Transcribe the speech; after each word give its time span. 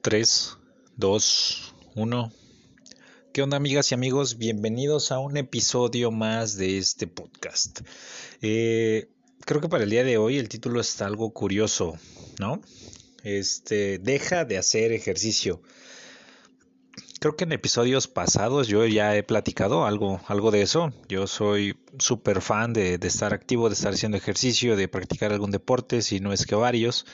3, 0.00 0.58
2, 0.96 1.74
1. 1.96 2.32
¿Qué 3.32 3.42
onda 3.42 3.56
amigas 3.56 3.90
y 3.90 3.94
amigos? 3.94 4.38
Bienvenidos 4.38 5.10
a 5.10 5.18
un 5.18 5.36
episodio 5.36 6.12
más 6.12 6.56
de 6.56 6.78
este 6.78 7.08
podcast. 7.08 7.80
Eh, 8.40 9.08
creo 9.40 9.60
que 9.60 9.68
para 9.68 9.82
el 9.82 9.90
día 9.90 10.04
de 10.04 10.16
hoy 10.16 10.38
el 10.38 10.48
título 10.48 10.80
está 10.80 11.06
algo 11.06 11.32
curioso, 11.32 11.98
¿no? 12.38 12.60
Este, 13.24 13.98
deja 13.98 14.44
de 14.44 14.58
hacer 14.58 14.92
ejercicio. 14.92 15.62
Creo 17.18 17.34
que 17.34 17.42
en 17.42 17.50
episodios 17.50 18.06
pasados 18.06 18.68
yo 18.68 18.86
ya 18.86 19.16
he 19.16 19.24
platicado 19.24 19.84
algo, 19.84 20.20
algo 20.28 20.52
de 20.52 20.62
eso. 20.62 20.92
Yo 21.08 21.26
soy 21.26 21.76
súper 21.98 22.40
fan 22.40 22.72
de, 22.72 22.98
de 22.98 23.08
estar 23.08 23.34
activo, 23.34 23.68
de 23.68 23.74
estar 23.74 23.92
haciendo 23.92 24.16
ejercicio, 24.16 24.76
de 24.76 24.86
practicar 24.86 25.32
algún 25.32 25.50
deporte, 25.50 26.02
si 26.02 26.20
no 26.20 26.32
es 26.32 26.46
que 26.46 26.54
varios. 26.54 27.04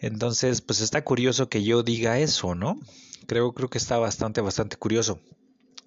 Entonces, 0.00 0.60
pues 0.60 0.80
está 0.80 1.04
curioso 1.04 1.48
que 1.48 1.62
yo 1.62 1.82
diga 1.82 2.18
eso, 2.18 2.54
¿no? 2.54 2.80
Creo, 3.26 3.52
creo 3.52 3.70
que 3.70 3.78
está 3.78 3.98
bastante, 3.98 4.40
bastante 4.40 4.76
curioso. 4.76 5.20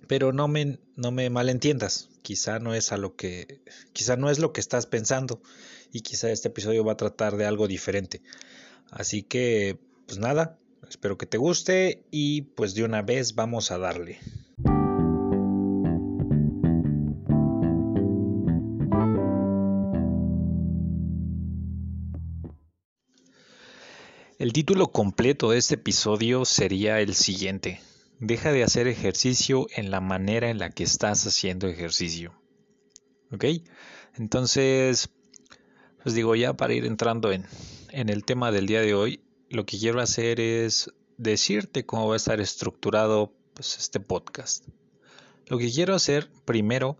Pero 0.07 0.31
no 0.31 0.47
me, 0.47 0.79
no 0.95 1.11
me 1.11 1.29
malentiendas. 1.29 2.09
Quizá 2.21 2.59
no 2.59 2.73
es 2.73 2.91
a 2.91 2.97
lo 2.97 3.15
que, 3.15 3.61
quizá 3.91 4.15
no 4.15 4.29
es 4.29 4.39
lo 4.39 4.53
que 4.53 4.61
estás 4.61 4.85
pensando. 4.85 5.41
Y 5.91 6.01
quizá 6.01 6.31
este 6.31 6.47
episodio 6.47 6.85
va 6.85 6.93
a 6.93 6.97
tratar 6.97 7.37
de 7.37 7.45
algo 7.45 7.67
diferente. 7.67 8.21
Así 8.91 9.23
que, 9.23 9.79
pues 10.05 10.19
nada, 10.19 10.57
Espero 10.89 11.17
que 11.17 11.25
te 11.25 11.37
guste 11.37 12.03
y 12.11 12.41
pues 12.41 12.75
de 12.75 12.83
una 12.83 13.01
vez 13.01 13.35
vamos 13.35 13.71
a 13.71 13.77
darle. 13.77 14.19
El 24.43 24.51
título 24.51 24.91
completo 24.91 25.51
de 25.51 25.57
este 25.57 25.75
episodio 25.75 26.43
sería 26.43 26.99
el 26.99 27.15
siguiente. 27.15 27.79
Deja 28.19 28.51
de 28.51 28.65
hacer 28.65 28.89
ejercicio 28.89 29.67
en 29.73 29.89
la 29.89 30.01
manera 30.01 30.49
en 30.49 30.59
la 30.59 30.69
que 30.69 30.83
estás 30.83 31.25
haciendo 31.25 31.69
ejercicio. 31.69 32.33
¿Ok? 33.31 33.45
Entonces, 34.15 35.09
pues 36.03 36.13
digo, 36.13 36.35
ya 36.35 36.57
para 36.57 36.73
ir 36.73 36.83
entrando 36.83 37.31
en, 37.31 37.45
el 37.93 38.25
tema 38.25 38.51
del 38.51 38.67
día 38.67 38.81
de 38.81 38.93
hoy, 38.93 39.21
lo 39.49 39.65
que 39.65 39.79
quiero 39.79 40.01
hacer 40.01 40.41
es 40.41 40.91
decirte 41.15 41.85
cómo 41.85 42.09
va 42.09 42.15
a 42.15 42.17
estar 42.17 42.41
estructurado 42.41 43.31
pues, 43.53 43.77
este 43.77 44.01
podcast. 44.01 44.67
Lo 45.47 45.57
que 45.57 45.71
quiero 45.71 45.95
hacer 45.95 46.29
primero 46.43 46.97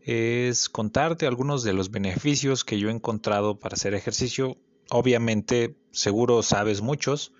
es 0.00 0.68
contarte 0.68 1.28
algunos 1.28 1.62
de 1.62 1.74
los 1.74 1.92
beneficios 1.92 2.64
que 2.64 2.80
yo 2.80 2.88
he 2.88 2.92
encontrado 2.92 3.60
para 3.60 3.74
hacer 3.74 3.94
ejercicio. 3.94 4.58
Obviamente, 4.94 5.74
seguro 5.90 6.42
sabes 6.42 6.82
muchos, 6.82 7.32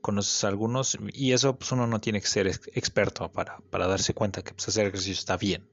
conoces 0.00 0.44
algunos, 0.44 0.96
y 1.12 1.32
eso 1.32 1.58
pues, 1.58 1.72
uno 1.72 1.88
no 1.88 2.00
tiene 2.00 2.20
que 2.20 2.28
ser 2.28 2.46
experto 2.46 3.30
para, 3.32 3.58
para 3.70 3.88
darse 3.88 4.14
cuenta 4.14 4.42
que 4.42 4.54
pues, 4.54 4.68
hacer 4.68 4.86
ejercicio 4.86 5.14
está 5.14 5.36
bien. 5.36 5.66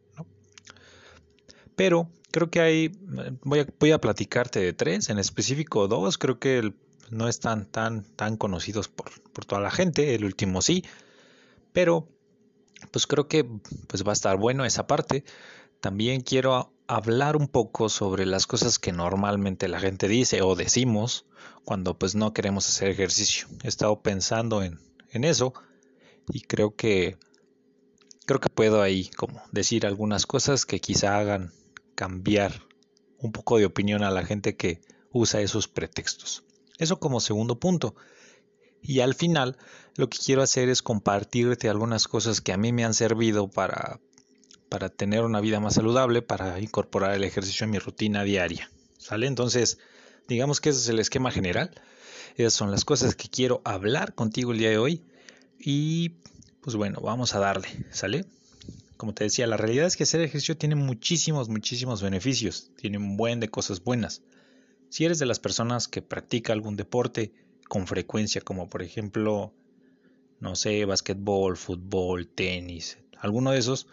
Pero 1.75 2.09
creo 2.31 2.49
que 2.49 2.61
hay, 2.61 2.91
voy 3.43 3.59
a, 3.59 3.67
voy 3.79 3.91
a 3.91 4.01
platicarte 4.01 4.59
de 4.59 4.73
tres, 4.73 5.09
en 5.09 5.19
específico 5.19 5.87
dos, 5.87 6.17
creo 6.17 6.39
que 6.39 6.73
no 7.11 7.27
están 7.27 7.65
tan, 7.65 8.03
tan 8.15 8.35
conocidos 8.35 8.87
por, 8.87 9.11
toda 9.45 9.61
la 9.61 9.69
gente, 9.69 10.15
el 10.15 10.25
último 10.25 10.63
sí, 10.63 10.83
pero 11.73 12.07
pues 12.89 13.05
creo 13.05 13.27
que 13.27 13.47
pues 13.87 14.03
va 14.03 14.11
a 14.11 14.13
estar 14.13 14.35
bueno 14.37 14.65
esa 14.65 14.87
parte. 14.87 15.23
También 15.79 16.21
quiero 16.21 16.73
hablar 16.89 17.37
un 17.37 17.47
poco 17.47 17.87
sobre 17.87 18.25
las 18.25 18.47
cosas 18.47 18.79
que 18.79 18.91
normalmente 18.91 19.67
la 19.67 19.79
gente 19.79 20.07
dice 20.07 20.41
o 20.41 20.55
decimos 20.55 21.27
cuando 21.63 21.99
pues 21.99 22.15
no 22.15 22.33
queremos 22.33 22.67
hacer 22.67 22.89
ejercicio. 22.89 23.47
He 23.63 23.67
estado 23.67 24.01
pensando 24.01 24.63
en, 24.63 24.79
en 25.11 25.23
eso 25.23 25.53
y 26.33 26.41
creo 26.41 26.75
que 26.75 27.15
creo 28.25 28.39
que 28.39 28.49
puedo 28.49 28.81
ahí 28.81 29.07
como 29.09 29.39
decir 29.51 29.85
algunas 29.85 30.25
cosas 30.25 30.65
que 30.65 30.79
quizá 30.79 31.19
hagan 31.19 31.53
cambiar 31.93 32.63
un 33.19 33.31
poco 33.33 33.59
de 33.59 33.65
opinión 33.65 34.03
a 34.03 34.09
la 34.09 34.25
gente 34.25 34.55
que 34.57 34.81
usa 35.11 35.41
esos 35.41 35.67
pretextos. 35.67 36.43
Eso 36.79 36.99
como 36.99 37.19
segundo 37.19 37.59
punto. 37.59 37.95
Y 38.81 39.01
al 39.01 39.13
final 39.13 39.57
lo 39.95 40.09
que 40.09 40.17
quiero 40.17 40.41
hacer 40.41 40.69
es 40.69 40.81
compartirte 40.81 41.69
algunas 41.69 42.07
cosas 42.07 42.41
que 42.41 42.51
a 42.51 42.57
mí 42.57 42.73
me 42.73 42.83
han 42.83 42.95
servido 42.95 43.47
para, 43.47 43.99
para 44.69 44.89
tener 44.89 45.23
una 45.23 45.41
vida 45.41 45.59
más 45.59 45.73
saludable, 45.73 46.21
para 46.21 46.59
incorporar 46.59 47.15
el 47.15 47.23
ejercicio 47.23 47.65
en 47.65 47.71
mi 47.71 47.79
rutina 47.79 48.23
diaria. 48.23 48.69
¿Sale? 48.97 49.27
Entonces, 49.27 49.79
digamos 50.27 50.61
que 50.61 50.69
ese 50.69 50.79
es 50.79 50.89
el 50.89 50.99
esquema 50.99 51.31
general. 51.31 51.71
Esas 52.35 52.53
son 52.53 52.71
las 52.71 52.85
cosas 52.85 53.15
que 53.15 53.29
quiero 53.29 53.61
hablar 53.65 54.13
contigo 54.13 54.51
el 54.51 54.59
día 54.59 54.69
de 54.69 54.77
hoy. 54.77 55.03
Y 55.59 56.09
pues 56.61 56.75
bueno, 56.75 57.01
vamos 57.01 57.33
a 57.33 57.39
darle. 57.39 57.67
¿Sale? 57.91 58.25
Como 58.95 59.13
te 59.13 59.23
decía, 59.23 59.47
la 59.47 59.57
realidad 59.57 59.87
es 59.87 59.97
que 59.97 60.03
hacer 60.03 60.21
ejercicio 60.21 60.57
tiene 60.57 60.75
muchísimos, 60.75 61.49
muchísimos 61.49 62.01
beneficios. 62.01 62.71
Tiene 62.77 62.97
un 62.97 63.17
buen 63.17 63.39
de 63.39 63.49
cosas 63.49 63.83
buenas. 63.83 64.21
Si 64.89 65.05
eres 65.05 65.19
de 65.19 65.25
las 65.25 65.39
personas 65.39 65.87
que 65.87 66.01
practica 66.01 66.53
algún 66.53 66.75
deporte 66.75 67.31
con 67.67 67.87
frecuencia, 67.87 68.41
como 68.41 68.69
por 68.69 68.81
ejemplo, 68.81 69.53
no 70.39 70.55
sé, 70.55 70.85
basquetbol, 70.85 71.57
fútbol, 71.57 72.27
tenis, 72.27 72.97
alguno 73.19 73.51
de 73.51 73.59
esos, 73.59 73.87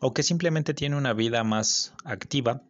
o 0.00 0.14
que 0.14 0.22
simplemente 0.22 0.74
tiene 0.74 0.96
una 0.96 1.12
vida 1.12 1.44
más 1.44 1.94
activa, 2.04 2.62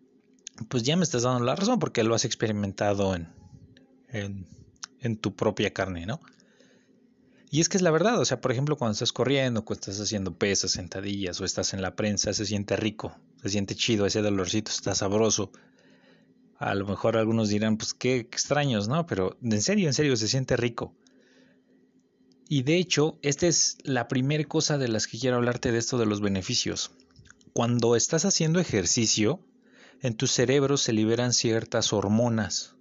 pues 0.69 0.83
ya 0.83 0.97
me 0.97 1.05
estás 1.05 1.23
dando 1.23 1.45
la 1.45 1.57
razón 1.57 1.79
porque 1.79 2.05
lo 2.05 2.15
has 2.15 2.25
experimentado 2.25 3.15
en, 3.15 4.47
en, 5.01 5.17
tu 5.17 5.35
propia 5.35 5.73
carne, 5.73 6.07
¿no? 6.07 6.21
Y 7.53 7.61
es 7.61 7.69
que 7.69 7.77
es 7.77 7.83
la 7.83 7.91
verdad, 7.91 8.21
o 8.21 8.25
sea, 8.25 8.41
por 8.41 8.53
ejemplo, 8.53 8.77
cuando 8.77 8.93
estás 8.93 9.13
corriendo, 9.13 9.65
cuando 9.65 9.81
estás 9.81 10.01
haciendo 10.01 10.37
pesas, 10.37 10.73
sentadillas 10.73 11.41
o 11.41 11.45
estás 11.45 11.73
en 11.73 11.83
la 11.83 11.97
prensa, 11.97 12.33
se 12.33 12.47
siente 12.47 12.77
rico, 12.77 13.17
se 13.43 13.49
siente 13.49 13.75
chido, 13.75 14.07
ese 14.07 14.23
dolorcito 14.23 14.71
está 14.71 14.95
sabroso, 14.95 15.51
a 16.59 16.75
lo 16.75 16.87
mejor 16.87 17.17
algunos 17.17 17.49
dirán, 17.49 17.77
pues 17.77 17.95
qué 17.95 18.17
extraños, 18.17 18.87
¿no? 18.87 19.07
Pero 19.07 19.37
en 19.43 19.63
serio, 19.63 19.89
en 19.89 19.95
serio, 19.95 20.17
se 20.17 20.29
siente 20.29 20.57
rico. 20.57 20.95
Y 22.49 22.65
de 22.65 22.77
hecho, 22.77 23.19
esta 23.23 23.47
es 23.47 23.79
la 23.83 24.09
primera 24.09 24.45
cosa 24.45 24.77
de 24.77 24.89
las 24.89 25.07
que 25.07 25.19
quiero 25.19 25.37
hablarte 25.37 25.73
de 25.73 25.79
esto 25.79 25.97
de 25.97 26.07
los 26.07 26.21
beneficios. 26.21 26.91
Cuando 27.53 27.97
estás 27.97 28.25
haciendo 28.25 28.61
ejercicio, 28.61 29.41
en 30.01 30.15
tu 30.15 30.27
cerebro 30.27 30.77
se 30.77 30.93
liberan 30.93 31.33
ciertas 31.33 31.93
hormonas. 31.93 32.77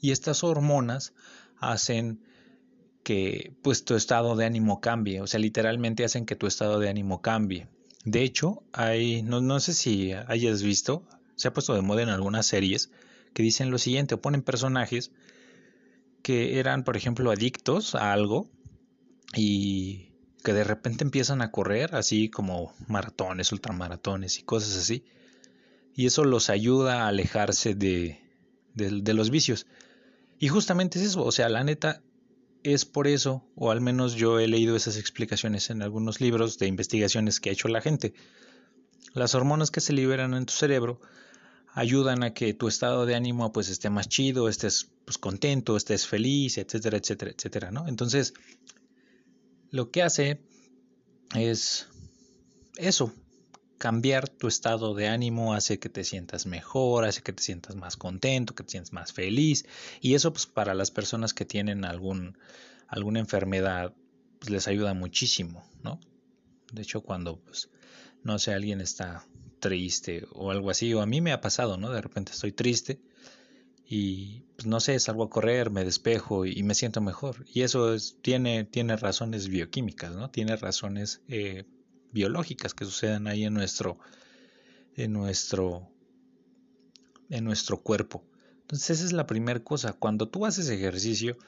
Y 0.00 0.12
estas 0.12 0.44
hormonas 0.44 1.12
hacen 1.58 2.20
que 3.02 3.52
pues 3.62 3.84
tu 3.84 3.94
estado 3.94 4.36
de 4.36 4.44
ánimo 4.44 4.80
cambie, 4.80 5.20
o 5.20 5.26
sea, 5.26 5.40
literalmente 5.40 6.04
hacen 6.04 6.26
que 6.26 6.36
tu 6.36 6.46
estado 6.46 6.78
de 6.78 6.88
ánimo 6.88 7.22
cambie. 7.22 7.68
De 8.04 8.22
hecho, 8.22 8.62
hay, 8.72 9.22
no, 9.22 9.40
no 9.40 9.60
sé 9.60 9.74
si 9.74 10.12
hayas 10.12 10.62
visto, 10.62 11.04
se 11.34 11.48
ha 11.48 11.52
puesto 11.52 11.74
de 11.74 11.82
moda 11.82 12.02
en 12.02 12.08
algunas 12.08 12.46
series, 12.46 12.90
que 13.34 13.42
dicen 13.42 13.70
lo 13.70 13.78
siguiente, 13.78 14.16
ponen 14.16 14.42
personajes 14.42 15.12
que 16.22 16.58
eran, 16.58 16.84
por 16.84 16.96
ejemplo, 16.96 17.30
adictos 17.30 17.94
a 17.94 18.12
algo 18.12 18.50
y 19.34 20.07
que 20.48 20.54
de 20.54 20.64
repente 20.64 21.04
empiezan 21.04 21.42
a 21.42 21.50
correr, 21.50 21.94
así 21.94 22.30
como 22.30 22.72
maratones, 22.86 23.52
ultramaratones 23.52 24.38
y 24.38 24.44
cosas 24.44 24.78
así. 24.78 25.04
Y 25.94 26.06
eso 26.06 26.24
los 26.24 26.48
ayuda 26.48 27.02
a 27.02 27.08
alejarse 27.08 27.74
de, 27.74 28.18
de, 28.72 29.12
los 29.12 29.28
vicios. 29.28 29.66
Y 30.38 30.48
justamente 30.48 30.98
es 30.98 31.04
eso, 31.04 31.22
o 31.22 31.32
sea, 31.32 31.50
la 31.50 31.64
neta 31.64 32.00
es 32.62 32.86
por 32.86 33.08
eso, 33.08 33.44
o 33.56 33.70
al 33.70 33.82
menos 33.82 34.14
yo 34.14 34.40
he 34.40 34.48
leído 34.48 34.74
esas 34.74 34.96
explicaciones 34.96 35.68
en 35.68 35.82
algunos 35.82 36.18
libros 36.22 36.56
de 36.56 36.66
investigaciones 36.66 37.40
que 37.40 37.50
ha 37.50 37.52
hecho 37.52 37.68
la 37.68 37.82
gente. 37.82 38.14
Las 39.12 39.34
hormonas 39.34 39.70
que 39.70 39.82
se 39.82 39.92
liberan 39.92 40.32
en 40.32 40.46
tu 40.46 40.54
cerebro 40.54 40.98
ayudan 41.74 42.22
a 42.22 42.32
que 42.32 42.54
tu 42.54 42.68
estado 42.68 43.04
de 43.04 43.16
ánimo 43.16 43.52
pues 43.52 43.68
esté 43.68 43.90
más 43.90 44.08
chido, 44.08 44.48
estés 44.48 44.88
pues 45.04 45.18
contento, 45.18 45.76
estés 45.76 46.06
feliz, 46.06 46.56
etcétera, 46.56 46.96
etcétera, 46.96 47.32
etcétera, 47.36 47.70
¿no? 47.70 47.86
Entonces, 47.86 48.32
lo 49.70 49.90
que 49.90 50.02
hace 50.02 50.40
es 51.34 51.88
eso, 52.76 53.12
cambiar 53.78 54.28
tu 54.28 54.48
estado 54.48 54.94
de 54.94 55.08
ánimo 55.08 55.54
hace 55.54 55.78
que 55.78 55.88
te 55.88 56.04
sientas 56.04 56.46
mejor, 56.46 57.04
hace 57.04 57.22
que 57.22 57.32
te 57.32 57.42
sientas 57.42 57.76
más 57.76 57.96
contento, 57.96 58.54
que 58.54 58.64
te 58.64 58.70
sientas 58.70 58.92
más 58.92 59.12
feliz 59.12 59.66
y 60.00 60.14
eso 60.14 60.32
pues 60.32 60.46
para 60.46 60.74
las 60.74 60.90
personas 60.90 61.32
que 61.32 61.44
tienen 61.44 61.84
algún 61.84 62.38
alguna 62.88 63.20
enfermedad 63.20 63.94
pues 64.38 64.50
les 64.50 64.68
ayuda 64.68 64.94
muchísimo, 64.94 65.68
¿no? 65.82 66.00
De 66.72 66.82
hecho, 66.82 67.02
cuando 67.02 67.38
pues 67.40 67.70
no 68.22 68.38
sé, 68.38 68.52
alguien 68.52 68.80
está 68.80 69.24
triste 69.60 70.26
o 70.32 70.50
algo 70.50 70.70
así, 70.70 70.92
o 70.94 71.00
a 71.00 71.06
mí 71.06 71.20
me 71.20 71.32
ha 71.32 71.40
pasado, 71.40 71.76
¿no? 71.76 71.90
De 71.90 72.00
repente 72.00 72.32
estoy 72.32 72.52
triste 72.52 73.00
y 73.90 74.42
pues 74.56 74.66
no 74.66 74.80
sé, 74.80 74.98
salgo 75.00 75.24
a 75.24 75.30
correr, 75.30 75.70
me 75.70 75.82
despejo 75.82 76.44
y 76.44 76.62
me 76.62 76.74
siento 76.74 77.00
mejor. 77.00 77.46
Y 77.46 77.62
eso 77.62 77.94
es, 77.94 78.18
tiene, 78.20 78.64
tiene 78.64 78.96
razones 78.96 79.48
bioquímicas, 79.48 80.14
¿no? 80.14 80.30
Tiene 80.30 80.56
razones 80.56 81.22
eh, 81.26 81.64
biológicas 82.12 82.74
que 82.74 82.84
suceden 82.84 83.26
ahí 83.28 83.44
en 83.44 83.54
nuestro, 83.54 83.98
en 84.94 85.14
nuestro, 85.14 85.88
en 87.30 87.44
nuestro 87.44 87.78
cuerpo. 87.80 88.26
Entonces 88.60 88.90
esa 88.90 89.06
es 89.06 89.12
la 89.14 89.26
primera 89.26 89.60
cosa. 89.60 89.94
Cuando 89.94 90.28
tú 90.28 90.44
haces 90.44 90.68
ejercicio, 90.68 91.38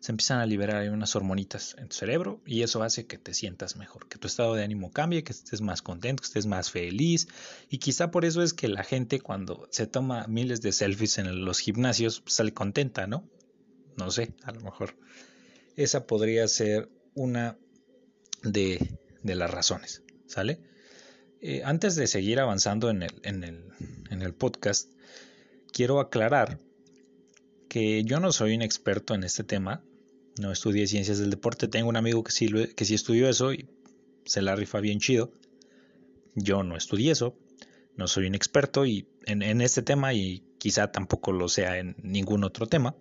se 0.00 0.12
empiezan 0.12 0.38
a 0.38 0.46
liberar 0.46 0.88
unas 0.90 1.16
hormonitas 1.16 1.74
en 1.78 1.88
tu 1.88 1.96
cerebro 1.96 2.40
y 2.46 2.62
eso 2.62 2.82
hace 2.82 3.06
que 3.06 3.18
te 3.18 3.34
sientas 3.34 3.76
mejor, 3.76 4.08
que 4.08 4.18
tu 4.18 4.26
estado 4.26 4.54
de 4.54 4.64
ánimo 4.64 4.90
cambie, 4.92 5.24
que 5.24 5.32
estés 5.32 5.60
más 5.60 5.82
contento, 5.82 6.22
que 6.22 6.26
estés 6.26 6.46
más 6.46 6.70
feliz 6.70 7.28
y 7.70 7.78
quizá 7.78 8.10
por 8.10 8.24
eso 8.24 8.42
es 8.42 8.54
que 8.54 8.68
la 8.68 8.84
gente 8.84 9.20
cuando 9.20 9.68
se 9.70 9.86
toma 9.86 10.26
miles 10.26 10.62
de 10.62 10.72
selfies 10.72 11.18
en 11.18 11.44
los 11.44 11.58
gimnasios 11.58 12.20
pues, 12.20 12.34
sale 12.34 12.52
contenta, 12.52 13.06
¿no? 13.06 13.28
No 13.96 14.10
sé, 14.10 14.34
a 14.44 14.52
lo 14.52 14.60
mejor 14.60 14.94
esa 15.76 16.06
podría 16.06 16.46
ser 16.48 16.88
una 17.14 17.58
de, 18.42 18.98
las 19.22 19.50
razones, 19.50 20.02
¿sale? 20.26 20.60
Eh, 21.40 21.62
antes 21.64 21.96
de 21.96 22.06
seguir 22.06 22.40
avanzando 22.40 22.90
en 22.90 23.02
el, 23.02 24.34
podcast, 24.34 24.90
quiero 25.72 26.00
aclarar 26.00 26.60
yo 28.04 28.20
no 28.20 28.32
soy 28.32 28.54
un 28.54 28.62
experto 28.62 29.14
en 29.14 29.24
este 29.24 29.44
tema, 29.44 29.82
no 30.38 30.52
estudié 30.52 30.86
ciencias 30.86 31.18
del 31.18 31.30
deporte, 31.30 31.68
tengo 31.68 31.88
un 31.88 31.96
amigo 31.96 32.22
que 32.24 32.32
sí, 32.32 32.48
que 32.74 32.84
sí 32.84 32.94
estudió 32.94 33.28
eso 33.28 33.52
y 33.52 33.68
se 34.24 34.42
la 34.42 34.56
rifa 34.56 34.80
bien 34.80 34.98
chido. 34.98 35.32
Yo 36.34 36.62
no 36.62 36.76
estudié 36.76 37.12
eso, 37.12 37.36
no 37.96 38.08
soy 38.08 38.26
un 38.26 38.34
experto 38.34 38.86
y 38.86 39.06
en, 39.26 39.60
este 39.60 39.82
tema 39.82 40.14
y 40.14 40.42
quizá 40.58 40.90
tampoco 40.92 41.32
lo 41.32 41.48
sea 41.48 41.78
en 41.78 41.96
ningún 42.02 42.44
otro 42.44 42.66
tema. 42.66 42.94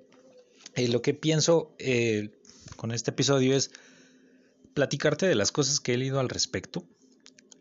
Y 0.76 0.88
lo 0.88 1.02
que 1.02 1.14
pienso 1.14 1.74
eh, 1.80 2.32
con 2.76 2.92
este 2.92 3.12
episodio 3.12 3.56
es 3.56 3.72
platicarte 4.74 5.26
de 5.26 5.36
las 5.36 5.52
cosas 5.52 5.80
que 5.80 5.94
he 5.94 5.98
leído 5.98 6.20
al 6.20 6.30
respecto, 6.30 6.86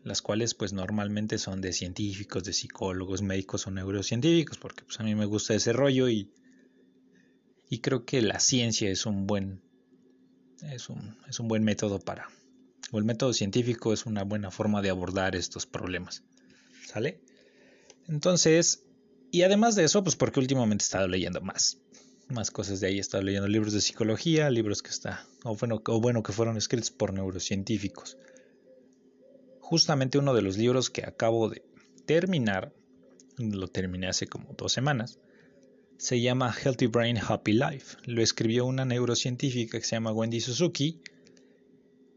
las 0.03 0.21
cuales 0.21 0.53
pues 0.53 0.73
normalmente 0.73 1.37
son 1.37 1.61
de 1.61 1.71
científicos, 1.71 2.43
de 2.43 2.53
psicólogos, 2.53 3.21
médicos 3.21 3.67
o 3.67 3.71
neurocientíficos, 3.71 4.57
porque 4.57 4.83
pues 4.83 4.99
a 4.99 5.03
mí 5.03 5.15
me 5.15 5.25
gusta 5.25 5.55
ese 5.55 5.71
rollo 5.71 6.09
y, 6.09 6.29
y 7.69 7.79
creo 7.79 8.05
que 8.05 8.21
la 8.21 8.39
ciencia 8.39 8.89
es 8.89 9.05
un 9.05 9.27
buen 9.27 9.61
es 10.71 10.89
un, 10.89 11.17
es 11.27 11.39
un 11.39 11.47
buen 11.47 11.63
método 11.63 11.99
para 11.99 12.29
o 12.91 12.97
el 12.97 13.03
método 13.03 13.33
científico 13.33 13.93
es 13.93 14.05
una 14.05 14.23
buena 14.23 14.51
forma 14.51 14.81
de 14.81 14.89
abordar 14.89 15.35
estos 15.35 15.65
problemas. 15.65 16.23
¿Sale? 16.85 17.19
Entonces, 18.07 18.83
y 19.31 19.41
además 19.41 19.75
de 19.75 19.83
eso, 19.83 20.03
pues 20.03 20.15
porque 20.15 20.39
últimamente 20.39 20.83
he 20.83 20.85
estado 20.85 21.07
leyendo 21.07 21.41
más 21.41 21.79
más 22.29 22.51
cosas 22.51 22.79
de 22.79 22.87
ahí. 22.87 22.97
He 22.97 23.01
estado 23.01 23.23
leyendo 23.23 23.47
libros 23.47 23.73
de 23.73 23.81
psicología, 23.81 24.49
libros 24.49 24.81
que 24.81 24.89
está, 24.89 25.25
o 25.43 25.55
bueno, 25.55 25.81
o 25.87 26.01
bueno, 26.01 26.23
que 26.23 26.33
fueron 26.33 26.57
escritos 26.57 26.91
por 26.91 27.13
neurocientíficos. 27.13 28.17
Justamente 29.59 30.17
uno 30.17 30.33
de 30.33 30.41
los 30.41 30.57
libros 30.57 30.89
que 30.89 31.03
acabo 31.03 31.49
de 31.49 31.63
terminar, 32.05 32.73
lo 33.37 33.67
terminé 33.67 34.07
hace 34.07 34.27
como 34.27 34.53
dos 34.53 34.71
semanas, 34.71 35.19
se 35.97 36.21
llama 36.21 36.53
Healthy 36.53 36.87
Brain, 36.87 37.17
Happy 37.17 37.53
Life. 37.53 37.97
Lo 38.05 38.21
escribió 38.21 38.65
una 38.65 38.85
neurocientífica 38.85 39.79
que 39.79 39.85
se 39.85 39.95
llama 39.95 40.11
Wendy 40.11 40.41
Suzuki. 40.41 40.99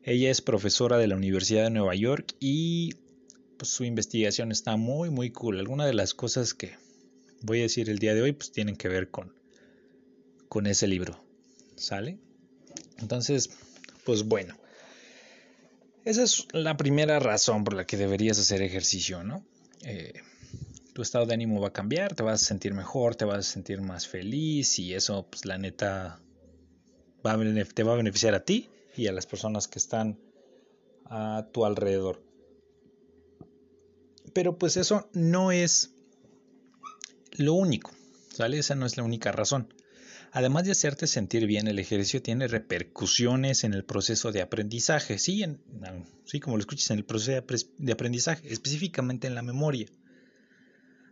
Ella 0.03 0.31
es 0.31 0.41
profesora 0.41 0.99
de 0.99 1.07
la 1.07 1.17
Universidad 1.17 1.65
de 1.65 1.71
Nueva 1.71 1.95
York 1.95 2.35
y 2.41 2.95
pues, 3.57 3.71
su 3.71 3.85
investigación 3.85 4.53
está 4.53 4.77
muy, 4.77 5.11
muy 5.11 5.31
cool. 5.31 5.59
Algunas 5.59 5.87
de 5.87 5.95
las 5.95 6.15
cosas 6.15 6.55
que 6.55 6.77
voy 7.43 7.61
a 7.61 7.63
decir 7.63 7.89
el 7.91 7.99
día 7.99 8.15
de 8.15 8.23
hoy 8.23 8.33
pues 8.33 8.51
tienen 8.53 8.77
que 8.77 8.89
ver 8.89 9.11
con 9.11 9.39
con 10.49 10.67
ese 10.67 10.87
libro. 10.87 11.23
¿Sale? 11.77 12.19
Entonces, 12.99 13.51
pues 14.05 14.25
bueno. 14.25 14.57
Esa 16.05 16.23
es 16.23 16.47
la 16.53 16.77
primera 16.77 17.19
razón 17.21 17.65
por 17.65 17.75
la 17.75 17.87
que 17.87 17.97
deberías 17.97 18.39
hacer 18.39 18.63
ejercicio, 18.63 19.23
¿no? 19.23 19.45
Eh, 19.85 20.15
tu 20.99 21.03
estado 21.03 21.27
de 21.27 21.35
ánimo 21.35 21.61
va 21.61 21.69
a 21.69 21.73
cambiar, 21.73 22.17
te 22.17 22.25
vas 22.25 22.43
a 22.43 22.45
sentir 22.45 22.75
mejor, 22.75 23.15
te 23.15 23.25
vas 23.25 23.39
a 23.39 23.43
sentir 23.43 23.81
más 23.81 24.09
feliz 24.09 24.81
y 24.81 24.95
eso, 24.95 25.29
pues 25.31 25.45
la 25.45 25.57
neta, 25.57 26.21
va 27.25 27.39
te 27.73 27.83
va 27.85 27.93
a 27.93 27.97
beneficiar 27.97 28.35
a 28.35 28.45
ti 28.45 28.69
y 28.97 29.07
a 29.07 29.13
las 29.13 29.25
personas 29.25 29.69
que 29.69 29.79
están 29.79 30.19
a 31.05 31.47
tu 31.53 31.65
alrededor. 31.65 32.21
Pero 34.33 34.59
pues 34.59 34.77
eso 34.77 35.09
no 35.13 35.53
es 35.53 35.93
lo 37.31 37.55
único, 37.55 37.93
¿sale? 38.33 38.59
Esa 38.59 38.75
no 38.75 38.85
es 38.85 38.97
la 38.97 39.05
única 39.05 39.31
razón. 39.31 39.73
Además 40.33 40.65
de 40.65 40.73
hacerte 40.73 41.07
sentir 41.07 41.47
bien, 41.47 41.69
el 41.69 41.79
ejercicio 41.79 42.23
tiene 42.23 42.49
repercusiones 42.49 43.63
en 43.63 43.73
el 43.73 43.85
proceso 43.85 44.33
de 44.33 44.43
aprendizaje, 44.43 45.21
sí, 45.21 45.45
sí 46.25 46.41
como 46.41 46.57
lo 46.57 46.61
escuchas, 46.61 46.91
en 46.91 46.99
el 46.99 47.05
proceso 47.05 47.41
de 47.79 47.93
aprendizaje, 47.93 48.53
específicamente 48.53 49.29
en 49.29 49.37
la 49.37 49.43
memoria. 49.43 49.87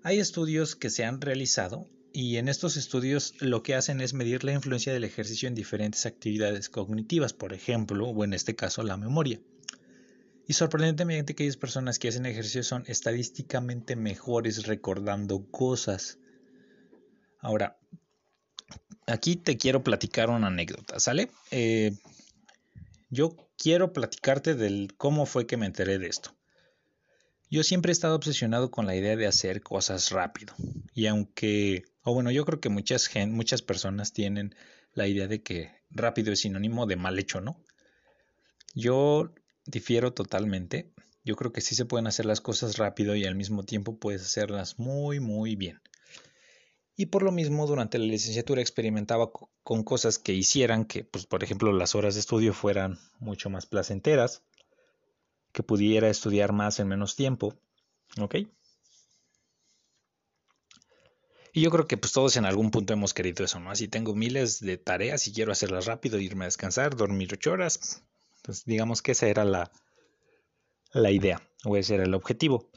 Hay 0.06 0.20
estudios 0.20 0.76
que 0.76 0.88
se 0.88 1.05
han 1.05 1.20
realizado 1.20 1.91
y 2.12 2.37
en 2.37 2.49
estos 2.49 2.76
estudios 2.76 3.35
lo 3.41 3.64
que 3.64 3.75
hacen 3.75 4.00
es 4.00 4.14
medir 4.14 4.44
la 4.44 4.53
influencia 4.53 4.93
del 4.93 5.03
ejercicio 5.03 5.49
en 5.49 5.56
diferentes 5.56 6.06
actividades 6.06 6.69
cognitivas, 6.69 7.32
por 7.32 7.53
ejemplo, 7.53 8.06
o 8.06 8.23
en 8.23 8.32
este 8.32 8.55
caso 8.55 8.85
la 8.85 8.97
memoria. 8.97 9.41
Y 10.47 10.53
sorprendentemente 10.53 11.32
aquellas 11.32 11.56
personas 11.56 11.99
que 11.99 12.06
hacen 12.06 12.25
ejercicio 12.25 12.62
son 12.62 12.85
estadísticamente 12.87 13.97
mejores 13.97 14.69
recordando 14.69 15.44
cosas. 15.50 16.20
Ahora, 17.41 17.76
aquí 19.09 19.35
te 19.35 19.56
quiero 19.56 19.82
platicar 19.82 20.31
una 20.31 20.47
anécdota, 20.47 21.00
¿sale? 21.00 21.32
Eh, 21.50 21.91
yo 23.11 23.35
quiero 23.59 23.93
platicarte 23.93 24.55
del 24.55 24.94
cómo 24.97 25.26
fue 25.26 25.49
que 25.49 25.56
me 25.56 25.67
enteré 25.67 25.99
de 25.99 26.06
esto. 26.06 26.36
Yo 27.50 27.62
siempre 27.62 27.90
he 27.90 27.93
estado 27.93 28.16
obsesionado 28.16 28.70
con 28.70 28.87
la 28.87 28.96
idea 28.96 29.16
de 29.16 29.26
hacer 29.26 29.62
cosas 29.62 30.10
rápido. 30.10 30.54
Y 30.94 31.06
aunque, 31.06 31.84
o 32.02 32.12
bueno, 32.14 32.31
yo 32.31 32.44
creo 32.44 32.60
que 32.60 32.69
muchas, 32.69 33.08
muchas 33.28 33.62
personas 33.62 34.12
tienen 34.12 34.54
la 34.93 35.06
idea 35.06 35.28
de 35.28 35.43
que 35.43 35.70
rápido 35.90 36.32
es 36.32 36.40
sinónimo 36.40 36.87
de 36.87 36.96
mal 36.96 37.19
hecho, 37.19 37.40
¿no? 37.40 37.62
Yo 38.75 39.32
difiero 39.64 40.12
totalmente. 40.12 40.93
Yo 41.25 41.37
creo 41.37 41.52
que 41.52 41.60
sí 41.60 41.75
se 41.75 41.84
pueden 41.84 42.06
hacer 42.06 42.26
las 42.26 42.40
cosas 42.40 42.78
rápido 42.78 43.14
y 43.14 43.25
al 43.25 43.34
mismo 43.34 43.64
tiempo 43.64 43.99
puedes 43.99 44.22
hacerlas 44.22 44.78
muy, 44.78 45.20
muy 45.20 45.56
bien 45.56 45.81
y 46.96 47.06
por 47.06 47.22
lo 47.22 47.31
mismo 47.31 47.66
durante 47.66 47.99
la 47.99 48.06
licenciatura 48.06 48.62
experimentaba 48.62 49.31
con 49.62 49.84
cosas 49.84 50.19
que 50.19 50.32
hicieran 50.32 50.87
que, 50.87 51.04
pues, 51.04 51.26
por 51.26 51.44
ejemplo, 51.44 51.72
las 51.72 51.94
horas 51.94 52.14
de 52.14 52.20
estudio 52.20 52.54
fueran 52.54 52.99
mucho 53.19 53.50
más 53.50 53.66
placenteras, 53.66 54.42
que 55.56 55.62
pudiera 55.62 56.11
estudiar 56.11 56.53
más 56.53 56.81
en 56.81 56.88
menos 56.88 57.17
tiempo, 57.17 57.55
¿ok? 58.20 58.35
Y 61.55 61.62
yo 61.62 61.70
creo 61.70 61.87
que 61.87 61.97
pues 61.97 62.12
todos 62.12 62.37
en 62.37 62.44
algún 62.44 62.70
punto 62.70 62.93
hemos 62.93 63.14
querido 63.14 63.43
eso, 63.43 63.58
¿no? 63.58 63.70
Así 63.70 63.88
tengo 63.88 64.14
miles 64.14 64.61
de 64.61 64.76
tareas 64.76 65.26
y 65.26 65.33
quiero 65.33 65.52
hacerlas 65.52 65.87
rápido, 65.87 66.19
irme 66.19 66.45
a 66.45 66.49
descansar, 66.49 66.95
dormir 66.95 67.30
ocho 67.33 67.52
horas. 67.52 68.02
Entonces 68.37 68.66
digamos 68.66 69.00
que 69.00 69.12
esa 69.12 69.28
era 69.28 69.47
la, 69.47 69.73
la 70.92 71.11
idea 71.11 71.40
o 71.64 71.78
ese 71.78 71.95
era 71.95 72.04
el 72.04 72.12
objetivo. 72.12 72.69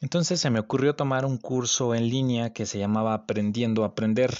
Entonces 0.00 0.40
se 0.40 0.50
me 0.50 0.58
ocurrió 0.58 0.96
tomar 0.96 1.24
un 1.24 1.38
curso 1.38 1.94
en 1.94 2.08
línea 2.08 2.52
que 2.52 2.66
se 2.66 2.80
llamaba 2.80 3.14
Aprendiendo 3.14 3.84
a 3.84 3.88
Aprender. 3.88 4.34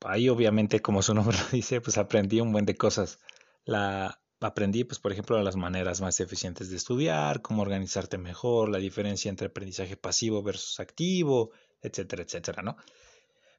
Ahí 0.00 0.30
obviamente, 0.30 0.80
como 0.80 1.02
su 1.02 1.12
nombre 1.12 1.36
lo 1.42 1.48
dice, 1.50 1.82
pues 1.82 1.98
aprendí 1.98 2.40
un 2.40 2.52
buen 2.52 2.64
de 2.64 2.74
cosas. 2.74 3.18
La 3.66 4.18
aprendí, 4.40 4.84
pues 4.84 5.00
por 5.00 5.12
ejemplo, 5.12 5.40
las 5.42 5.56
maneras 5.56 6.00
más 6.00 6.20
eficientes 6.20 6.70
de 6.70 6.76
estudiar, 6.76 7.42
cómo 7.42 7.62
organizarte 7.62 8.18
mejor, 8.18 8.68
la 8.68 8.78
diferencia 8.78 9.28
entre 9.28 9.48
aprendizaje 9.48 9.96
pasivo 9.96 10.42
versus 10.42 10.80
activo, 10.80 11.50
etcétera, 11.80 12.22
etcétera, 12.22 12.62
¿no? 12.62 12.76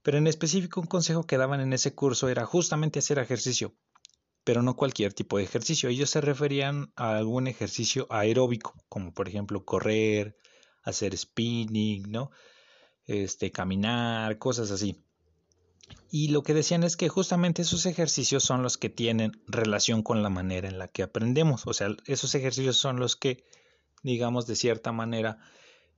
Pero 0.03 0.17
en 0.17 0.27
específico 0.27 0.79
un 0.79 0.87
consejo 0.87 1.25
que 1.25 1.37
daban 1.37 1.59
en 1.59 1.73
ese 1.73 1.93
curso 1.93 2.29
era 2.29 2.45
justamente 2.45 2.99
hacer 2.99 3.19
ejercicio, 3.19 3.75
pero 4.43 4.61
no 4.61 4.75
cualquier 4.75 5.13
tipo 5.13 5.37
de 5.37 5.43
ejercicio. 5.43 5.89
Ellos 5.89 6.09
se 6.09 6.21
referían 6.21 6.91
a 6.95 7.17
algún 7.17 7.47
ejercicio 7.47 8.07
aeróbico, 8.09 8.73
como 8.87 9.13
por 9.13 9.27
ejemplo 9.27 9.65
correr, 9.65 10.37
hacer 10.83 11.17
spinning, 11.17 12.09
¿no? 12.09 12.31
Este, 13.05 13.51
caminar, 13.51 14.37
cosas 14.37 14.71
así. 14.71 15.03
Y 16.11 16.29
lo 16.29 16.41
que 16.41 16.53
decían 16.53 16.83
es 16.83 16.97
que 16.97 17.07
justamente 17.07 17.61
esos 17.61 17.85
ejercicios 17.85 18.43
son 18.43 18.63
los 18.63 18.77
que 18.77 18.89
tienen 18.89 19.43
relación 19.47 20.01
con 20.01 20.23
la 20.23 20.29
manera 20.29 20.67
en 20.67 20.79
la 20.79 20.87
que 20.87 21.03
aprendemos. 21.03 21.67
O 21.67 21.73
sea, 21.73 21.95
esos 22.05 22.33
ejercicios 22.33 22.77
son 22.77 22.99
los 22.99 23.15
que, 23.15 23.45
digamos, 24.01 24.47
de 24.47 24.55
cierta 24.55 24.91
manera 24.91 25.37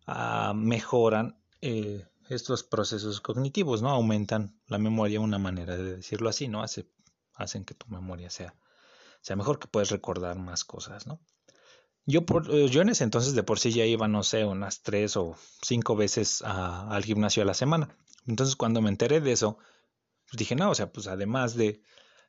ah, 0.07 0.53
mejoran 0.55 1.41
eh, 1.61 2.05
estos 2.29 2.63
procesos 2.63 3.21
cognitivos, 3.21 3.81
¿no? 3.81 3.89
Aumentan 3.89 4.59
la 4.67 4.77
memoria, 4.77 5.21
una 5.21 5.37
manera 5.37 5.77
de 5.77 5.97
decirlo 5.97 6.29
así, 6.29 6.47
¿no? 6.49 6.61
Hace, 6.61 6.87
hacen 7.33 7.63
que 7.63 7.73
tu 7.73 7.87
memoria 7.87 8.29
sea, 8.29 8.53
sea 9.21 9.35
mejor, 9.35 9.59
que 9.59 9.67
puedes 9.67 9.91
recordar 9.91 10.37
más 10.37 10.65
cosas, 10.65 11.07
¿no? 11.07 11.21
Yo, 12.05 12.25
por, 12.25 12.53
eh, 12.53 12.67
yo 12.67 12.81
en 12.81 12.89
ese 12.89 13.03
entonces 13.03 13.33
de 13.33 13.43
por 13.43 13.59
sí 13.59 13.71
ya 13.71 13.85
iba, 13.85 14.07
no 14.07 14.23
sé, 14.23 14.43
unas 14.43 14.81
tres 14.81 15.15
o 15.15 15.35
cinco 15.61 15.95
veces 15.95 16.41
al 16.41 17.03
gimnasio 17.03 17.43
a 17.43 17.45
la 17.45 17.53
semana. 17.53 17.95
Entonces 18.27 18.55
cuando 18.55 18.81
me 18.81 18.89
enteré 18.89 19.21
de 19.21 19.31
eso, 19.31 19.57
pues 20.31 20.37
dije, 20.37 20.55
no, 20.55 20.69
o 20.71 20.75
sea, 20.75 20.93
pues 20.93 21.07
además 21.07 21.55
de 21.55 21.81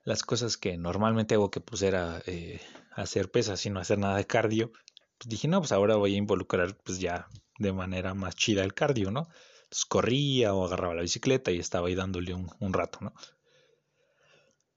las 0.02 0.24
cosas 0.24 0.56
que 0.56 0.76
normalmente 0.76 1.36
hago, 1.36 1.52
que 1.52 1.60
pues 1.60 1.82
era 1.82 2.20
eh, 2.26 2.60
hacer 2.90 3.30
pesas 3.30 3.64
y 3.64 3.70
no 3.70 3.78
hacer 3.78 3.98
nada 3.98 4.16
de 4.16 4.26
cardio, 4.26 4.72
pues 5.18 5.28
dije, 5.28 5.46
no, 5.46 5.60
pues 5.60 5.70
ahora 5.70 5.94
voy 5.94 6.16
a 6.16 6.18
involucrar 6.18 6.76
pues 6.82 6.98
ya 6.98 7.28
de 7.58 7.72
manera 7.72 8.12
más 8.14 8.34
chida 8.34 8.64
el 8.64 8.74
cardio, 8.74 9.12
¿no? 9.12 9.28
Entonces 9.62 9.84
corría 9.84 10.52
o 10.52 10.64
agarraba 10.66 10.96
la 10.96 11.02
bicicleta 11.02 11.52
y 11.52 11.60
estaba 11.60 11.86
ahí 11.86 11.94
dándole 11.94 12.34
un, 12.34 12.50
un 12.58 12.72
rato, 12.72 12.98
¿no? 13.02 13.14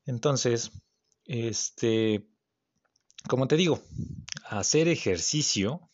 Entonces, 0.05 0.71
este, 1.25 2.27
como 3.27 3.47
te 3.47 3.55
digo, 3.55 3.81
hacer 4.43 4.87
ejercicio 4.87 5.89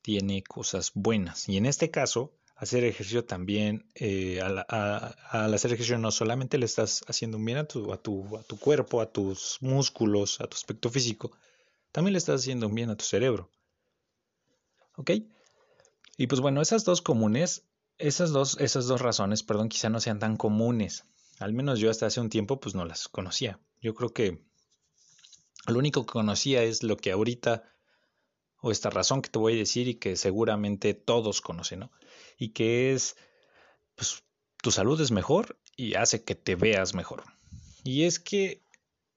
tiene 0.00 0.44
cosas 0.44 0.92
buenas. 0.94 1.48
Y 1.48 1.56
en 1.56 1.66
este 1.66 1.90
caso, 1.90 2.32
hacer 2.62 2.84
ejercicio 2.84 3.24
también, 3.24 3.90
eh, 3.96 4.40
al, 4.40 4.64
hacer 5.52 5.72
ejercicio 5.72 5.98
no 5.98 6.12
solamente 6.12 6.58
le 6.58 6.66
estás 6.66 7.02
haciendo 7.08 7.36
un 7.36 7.44
bien 7.44 7.58
a 7.58 7.64
tu, 7.64 7.92
a, 7.92 8.00
tu, 8.00 8.36
a 8.36 8.44
tu 8.44 8.56
cuerpo, 8.56 9.00
a 9.00 9.10
tus 9.10 9.58
músculos, 9.60 10.40
a 10.40 10.46
tu 10.46 10.56
aspecto 10.56 10.88
físico, 10.88 11.32
también 11.90 12.12
le 12.12 12.18
estás 12.18 12.40
haciendo 12.40 12.68
un 12.68 12.74
bien 12.76 12.88
a 12.90 12.96
tu 12.96 13.04
cerebro. 13.04 13.50
¿Ok? 14.96 15.10
Y 16.16 16.28
pues 16.28 16.40
bueno, 16.40 16.62
esas 16.62 16.84
dos 16.84 17.02
comunes, 17.02 17.64
esas 17.98 18.30
dos, 18.30 18.56
esas 18.60 18.86
dos 18.86 19.00
razones, 19.00 19.42
perdón, 19.42 19.68
quizá 19.68 19.88
no 19.90 19.98
sean 19.98 20.20
tan 20.20 20.36
comunes. 20.36 21.04
Al 21.40 21.54
menos 21.54 21.80
yo 21.80 21.90
hasta 21.90 22.06
hace 22.06 22.20
un 22.20 22.30
tiempo 22.30 22.60
pues 22.60 22.76
no 22.76 22.84
las 22.84 23.08
conocía. 23.08 23.58
Yo 23.80 23.92
creo 23.96 24.10
que 24.10 24.40
lo 25.66 25.80
único 25.80 26.06
que 26.06 26.12
conocía 26.12 26.62
es 26.62 26.84
lo 26.84 26.96
que 26.96 27.10
ahorita, 27.10 27.64
o 28.60 28.70
esta 28.70 28.88
razón 28.88 29.20
que 29.20 29.30
te 29.30 29.40
voy 29.40 29.54
a 29.54 29.56
decir 29.56 29.88
y 29.88 29.96
que 29.96 30.14
seguramente 30.14 30.94
todos 30.94 31.40
conocen, 31.40 31.80
¿no? 31.80 31.90
Y 32.38 32.50
que 32.50 32.92
es, 32.92 33.16
pues, 33.94 34.24
tu 34.62 34.70
salud 34.70 35.00
es 35.00 35.10
mejor 35.10 35.58
y 35.76 35.94
hace 35.94 36.24
que 36.24 36.34
te 36.34 36.54
veas 36.54 36.94
mejor. 36.94 37.24
Y 37.84 38.04
es 38.04 38.18
que, 38.18 38.62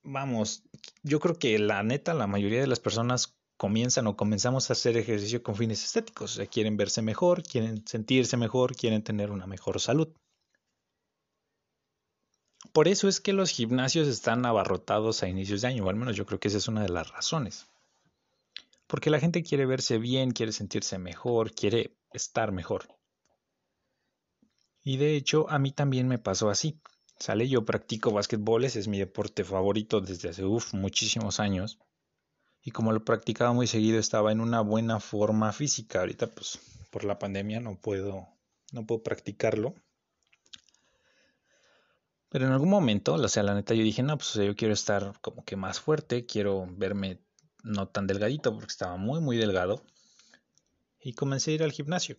vamos, 0.04 0.64
yo 1.04 1.20
creo 1.20 1.38
que 1.38 1.58
la 1.60 1.84
neta, 1.84 2.14
la 2.14 2.28
mayoría 2.28 2.62
de 2.62 2.68
las 2.68 2.80
personas 2.80 3.36
comienzan 3.58 4.08
o 4.08 4.18
comenzamos 4.18 4.70
a 4.70 4.74
hacer 4.74 4.98
ejercicio 4.98 5.44
con 5.44 5.56
fines 5.56 5.84
estéticos. 5.84 6.34
O 6.34 6.36
sea, 6.36 6.48
quieren 6.48 6.78
verse 6.78 7.02
mejor, 7.02 7.44
quieren 7.44 7.86
sentirse 7.88 8.38
mejor, 8.38 8.76
quieren 8.76 9.04
tener 9.04 9.32
una 9.32 9.48
mejor 9.48 9.80
salud. 9.80 10.10
Por 12.74 12.88
eso 12.88 13.08
es 13.08 13.22
que 13.22 13.32
los 13.32 13.52
gimnasios 13.52 14.08
están 14.08 14.46
abarrotados 14.46 15.24
a 15.24 15.30
inicios 15.30 15.62
de 15.62 15.70
año, 15.70 15.86
o 15.86 15.90
al 15.90 15.96
menos 15.96 16.16
yo 16.16 16.26
creo 16.26 16.40
que 16.40 16.50
esa 16.50 16.58
es 16.58 16.68
una 16.68 16.82
de 16.82 16.90
las 16.90 17.10
razones. 17.10 17.70
Porque 18.88 19.10
la 19.10 19.20
gente 19.20 19.44
quiere 19.44 19.66
verse 19.66 19.98
bien, 19.98 20.32
quiere 20.32 20.52
sentirse 20.52 20.98
mejor, 20.98 21.54
quiere 21.54 21.96
estar 22.12 22.52
mejor. 22.52 22.88
Y 24.86 24.98
de 24.98 25.16
hecho, 25.16 25.50
a 25.50 25.58
mí 25.58 25.72
también 25.72 26.08
me 26.08 26.20
pasó 26.20 26.52
así. 26.52 26.80
Sale, 27.18 27.50
yo 27.50 27.66
practico 27.66 28.12
básquetbol, 28.12 28.66
es 28.66 28.88
mi 28.88 29.00
deporte 29.00 29.44
favorito 29.44 30.00
desde 30.00 30.30
hace 30.30 30.44
muchísimos 30.74 31.40
años. 31.40 31.80
Y 32.62 32.70
como 32.70 32.92
lo 32.92 33.04
practicaba 33.04 33.52
muy 33.52 33.66
seguido, 33.66 33.98
estaba 33.98 34.32
en 34.32 34.42
una 34.42 34.62
buena 34.62 35.00
forma 35.00 35.52
física. 35.54 36.02
Ahorita, 36.02 36.28
pues, 36.28 36.60
por 36.92 37.04
la 37.04 37.18
pandemia 37.18 37.60
no 37.60 37.80
puedo, 37.82 38.28
no 38.74 38.86
puedo 38.86 39.02
practicarlo. 39.02 39.74
Pero 42.30 42.46
en 42.46 42.52
algún 42.52 42.70
momento, 42.70 43.16
o 43.16 43.28
sea, 43.28 43.42
la 43.42 43.56
neta, 43.56 43.74
yo 43.74 43.82
dije, 43.82 44.04
no, 44.04 44.20
pues 44.20 44.36
yo 44.36 44.56
quiero 44.56 44.76
estar 44.76 45.20
como 45.22 45.44
que 45.44 45.56
más 45.56 45.80
fuerte, 45.80 46.28
quiero 46.28 46.68
verme 46.70 47.22
no 47.64 47.88
tan 47.88 48.06
delgadito 48.06 48.54
porque 48.54 48.72
estaba 48.72 48.98
muy, 48.98 49.20
muy 49.20 49.38
delgado. 49.38 49.84
Y 51.00 51.14
comencé 51.14 51.52
a 51.52 51.54
ir 51.56 51.64
al 51.64 51.72
gimnasio. 51.72 52.18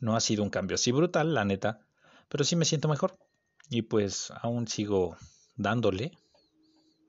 No 0.00 0.16
ha 0.16 0.20
sido 0.20 0.42
un 0.42 0.50
cambio 0.50 0.76
así 0.76 0.92
brutal, 0.92 1.34
la 1.34 1.44
neta, 1.44 1.80
pero 2.28 2.44
sí 2.44 2.56
me 2.56 2.64
siento 2.64 2.88
mejor. 2.88 3.18
Y 3.68 3.82
pues 3.82 4.30
aún 4.42 4.68
sigo 4.68 5.16
dándole, 5.56 6.12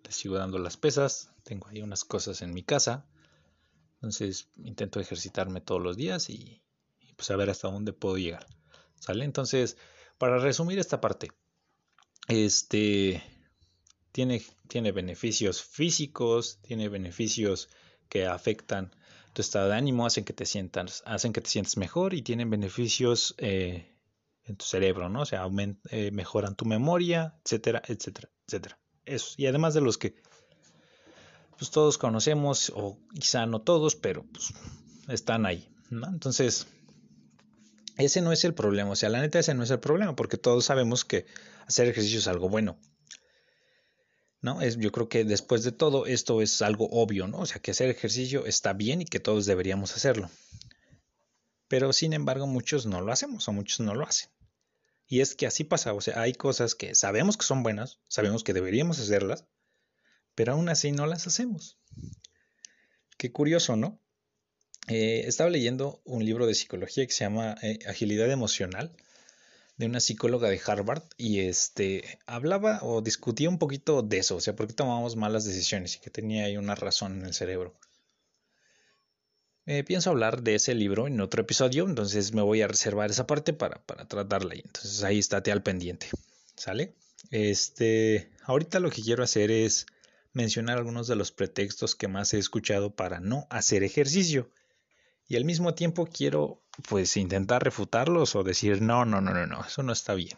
le 0.04 0.12
sigo 0.12 0.36
dando 0.36 0.60
las 0.60 0.78
pesas, 0.78 1.32
tengo 1.44 1.68
ahí 1.68 1.82
unas 1.82 2.04
cosas 2.04 2.42
en 2.42 2.54
mi 2.54 2.64
casa. 2.64 3.06
Entonces 3.96 4.50
intento 4.58 5.00
ejercitarme 5.00 5.62
todos 5.62 5.82
los 5.82 5.98
días 5.98 6.30
y, 6.30 6.62
pues 7.16 7.30
a 7.32 7.36
ver 7.36 7.50
hasta 7.50 7.70
dónde 7.70 7.94
puedo 7.94 8.18
llegar. 8.18 8.46
¿Sale? 8.96 9.24
Entonces, 9.26 9.78
para 10.18 10.40
resumir 10.40 10.80
esta 10.80 11.00
parte, 11.00 11.32
este 12.28 13.24
tiene, 14.12 14.44
tiene 14.68 14.92
beneficios 14.92 15.62
físicos, 15.62 16.60
tiene 16.62 16.90
beneficios 16.90 17.70
que 18.10 18.26
afectan 18.26 18.92
tu 19.40 19.42
estado 19.42 19.70
de 19.70 19.76
ánimo, 19.78 20.06
hacen 20.06 20.26
que 20.26 20.34
te 20.34 20.46
sientas, 20.46 21.02
hacen 21.06 21.32
que 21.32 21.40
te 21.40 21.50
sientas 21.50 21.78
mejor 21.78 22.14
y 22.14 22.22
tienen 22.22 22.50
beneficios 22.50 23.36
eh, 23.38 23.90
en 24.44 24.58
tu 24.58 24.66
cerebro, 24.66 25.08
¿no? 25.08 25.22
O 25.22 25.26
sea, 25.26 25.48
eh, 25.92 26.12
mejoran 26.12 26.58
tu 26.58 26.66
memoria, 26.66 27.40
etcétera, 27.46 27.82
etcétera, 27.88 28.30
etcétera. 28.46 28.78
Eso. 29.06 29.36
Y 29.38 29.46
además 29.46 29.74
de 29.74 29.80
los 29.80 29.98
que 29.98 30.16
pues 31.58 31.72
todos 31.72 31.98
conocemos, 31.98 32.74
o 32.76 32.98
quizá 33.18 33.46
no 33.46 33.62
todos, 33.62 33.96
pero 33.96 34.26
pues 34.34 34.54
están 35.08 35.46
ahí, 35.46 35.70
¿no? 35.90 36.06
Entonces, 36.10 36.68
ese 37.96 38.20
no 38.20 38.34
es 38.34 38.44
el 38.44 38.54
problema, 38.54 38.92
o 38.92 38.96
sea, 38.98 39.08
la 39.08 39.22
neta 39.22 39.40
ese 39.40 39.54
no 39.54 39.64
es 39.64 39.72
el 39.72 39.80
problema, 39.80 40.18
porque 40.18 40.36
todos 40.36 40.66
sabemos 40.66 41.06
que 41.06 41.26
hacer 41.66 41.88
ejercicio 41.88 42.20
es 42.20 42.28
algo 42.28 42.50
bueno. 42.50 42.78
¿No? 44.42 44.62
Es, 44.62 44.78
yo 44.78 44.92
creo 44.92 45.10
que 45.10 45.26
después 45.26 45.64
de 45.64 45.72
todo 45.72 46.06
esto 46.06 46.42
es 46.42 46.62
algo 46.62 46.88
obvio, 46.92 47.28
¿no? 47.28 47.40
O 47.40 47.46
sea, 47.46 47.62
que 47.62 47.72
hacer 47.72 47.90
ejercicio 47.90 48.46
está 48.46 48.74
bien 48.74 49.02
y 49.02 49.06
que 49.06 49.20
todos 49.20 49.46
deberíamos 49.46 49.96
hacerlo. 49.96 50.30
Pero 51.68 51.92
sin 51.94 52.14
embargo, 52.14 52.48
muchos 52.48 52.86
no 52.86 53.02
lo 53.02 53.12
hacemos 53.12 53.48
o 53.48 53.54
muchos 53.54 53.82
no 53.82 53.94
lo 53.96 54.06
hacen. 54.06 54.30
Y 55.08 55.22
es 55.22 55.36
que 55.36 55.48
así 55.48 55.64
pasa, 55.64 55.94
o 55.94 56.02
sea, 56.02 56.22
hay 56.22 56.34
cosas 56.34 56.76
que 56.76 56.96
sabemos 56.96 57.36
que 57.36 57.46
son 57.46 57.64
buenas, 57.64 58.00
sabemos 58.08 58.44
que 58.44 58.54
deberíamos 58.54 59.00
hacerlas, 59.00 59.46
pero 60.36 60.54
aún 60.54 60.70
así 60.70 60.92
no 60.92 61.06
las 61.06 61.28
hacemos. 61.28 61.78
Qué 63.18 63.32
curioso, 63.32 63.76
¿no? 63.76 64.00
Eh, 64.88 65.24
estaba 65.28 65.50
leyendo 65.50 66.02
un 66.06 66.24
libro 66.24 66.48
de 66.48 66.56
psicología 66.56 67.06
que 67.06 67.12
se 67.12 67.26
llama 67.26 67.56
eh, 67.62 67.80
Agilidad 67.88 68.32
Emocional 68.32 68.96
de 69.80 69.86
una 69.86 70.02
psicóloga 70.02 70.50
de 70.50 70.62
Harvard 70.64 71.04
y 71.18 71.40
este 71.40 72.20
hablaba 72.28 72.80
o 72.84 73.02
discutía 73.02 73.48
un 73.50 73.58
poquito 73.58 74.02
de 74.02 74.18
eso, 74.18 74.36
o 74.36 74.42
sea, 74.42 74.54
por 74.54 74.68
qué 74.68 74.74
tomábamos 74.74 75.16
malas 75.16 75.46
decisiones 75.46 75.96
y 75.96 76.00
que 76.00 76.10
tenía 76.10 76.44
ahí 76.44 76.58
una 76.58 76.76
razón 76.76 77.18
en 77.20 77.26
el 77.26 77.34
cerebro. 77.34 77.74
Eh, 79.66 79.86
pienso 79.86 80.10
hablar 80.10 80.44
de 80.44 80.56
ese 80.56 80.76
libro 80.76 81.08
en 81.08 81.22
otro 81.22 81.44
episodio, 81.44 81.88
entonces 81.88 82.34
me 82.34 82.42
voy 82.42 82.62
a 82.62 82.68
reservar 82.68 83.10
esa 83.10 83.26
parte 83.26 83.54
para, 83.54 83.82
para 83.86 84.06
tratarla 84.06 84.54
ahí. 84.54 84.64
Entonces 84.66 85.02
ahí 85.04 85.20
estate 85.20 85.52
al 85.52 85.64
pendiente. 85.64 86.08
¿Sale? 86.56 86.96
Este, 87.32 88.32
ahorita 88.44 88.82
lo 88.82 88.90
que 88.90 89.02
quiero 89.02 89.24
hacer 89.24 89.50
es 89.50 89.86
mencionar 90.34 90.78
algunos 90.78 91.08
de 91.08 91.16
los 91.16 91.32
pretextos 91.32 91.96
que 91.96 92.10
más 92.10 92.34
he 92.34 92.38
escuchado 92.38 92.96
para 92.96 93.22
no 93.22 93.48
hacer 93.50 93.84
ejercicio 93.84 94.52
y 95.30 95.38
al 95.38 95.46
mismo 95.46 95.74
tiempo 95.74 96.06
quiero 96.08 96.62
pues 96.88 97.18
intentar 97.18 97.64
refutarlos 97.64 98.36
o 98.36 98.44
decir 98.44 98.82
no, 98.82 99.06
no, 99.06 99.22
no, 99.22 99.34
no, 99.34 99.46
no, 99.46 99.66
eso 99.66 99.84
no 99.84 99.92
está 99.92 100.14
bien. 100.14 100.38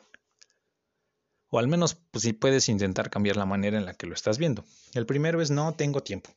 O 1.50 1.60
al 1.60 1.68
menos 1.68 1.96
pues 1.96 2.24
si 2.24 2.34
puedes 2.34 2.70
intentar 2.70 3.10
cambiar 3.10 3.36
la 3.36 3.46
manera 3.46 3.78
en 3.78 3.86
la 3.86 3.94
que 3.94 4.08
lo 4.08 4.14
estás 4.14 4.38
viendo. 4.38 4.64
El 4.94 5.06
primero 5.06 5.42
es 5.42 5.52
no 5.52 5.74
tengo 5.74 6.02
tiempo. 6.02 6.30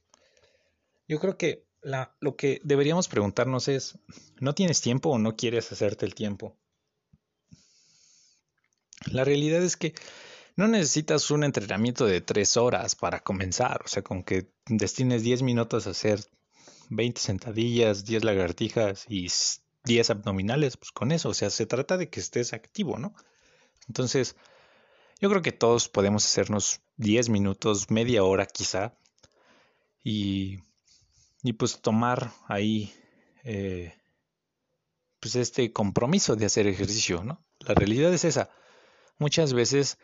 Yo 1.07 1.21
creo 1.21 1.37
que 1.37 1.67
la, 1.83 2.17
lo 2.21 2.37
que 2.37 2.61
deberíamos 2.65 3.09
preguntarnos 3.09 3.69
es, 3.69 3.99
¿no 4.41 4.55
tienes 4.55 4.81
tiempo 4.81 5.11
o 5.11 5.19
no 5.19 5.37
quieres 5.37 5.71
hacerte 5.71 6.07
el 6.07 6.15
tiempo? 6.15 6.57
La 9.07 9.25
realidad 9.25 9.63
es 9.63 9.77
que 9.77 9.95
no 10.57 10.69
necesitas 10.69 11.31
un 11.31 11.45
entrenamiento 11.45 12.07
de 12.07 12.21
tres 12.21 12.57
horas 12.57 12.95
para 12.95 13.21
comenzar, 13.21 13.83
o 13.85 13.89
sea, 13.89 14.03
con 14.03 14.23
que 14.23 14.47
destines 14.67 15.23
10 15.23 15.43
minutos 15.43 15.87
a 15.87 15.91
hacer 15.91 16.21
20 16.91 17.21
sentadillas, 17.21 18.05
10 18.05 18.25
lagartijas 18.25 19.05
y 19.09 19.29
10 19.85 20.11
abdominales, 20.11 20.77
pues 20.77 20.93
con 20.93 21.13
eso, 21.13 21.29
o 21.29 21.35
sea, 21.35 21.51
se 21.51 21.67
trata 21.67 21.97
de 21.97 22.09
que 22.09 22.21
estés 22.21 22.53
activo, 22.53 22.99
¿no? 22.99 23.15
Entonces, 23.89 24.37
yo 25.21 25.29
creo 25.31 25.43
que 25.43 25.53
todos 25.53 25.89
podemos 25.89 26.25
hacernos 26.25 26.81
10 26.97 27.29
minutos, 27.29 27.91
media 27.91 28.25
hora 28.25 28.47
quizá, 28.47 28.97
y, 30.03 30.61
y 31.43 31.53
pues 31.55 31.81
tomar 31.81 32.33
ahí, 32.49 32.93
eh, 33.45 33.95
pues 35.21 35.37
este 35.37 35.73
compromiso 35.73 36.37
de 36.37 36.47
hacer 36.47 36.67
ejercicio, 36.67 37.25
¿no? 37.25 37.45
La 37.61 37.75
realidad 37.75 38.13
es 38.13 38.25
esa. 38.25 38.51
Muchas 39.19 39.55
veces 39.55 39.99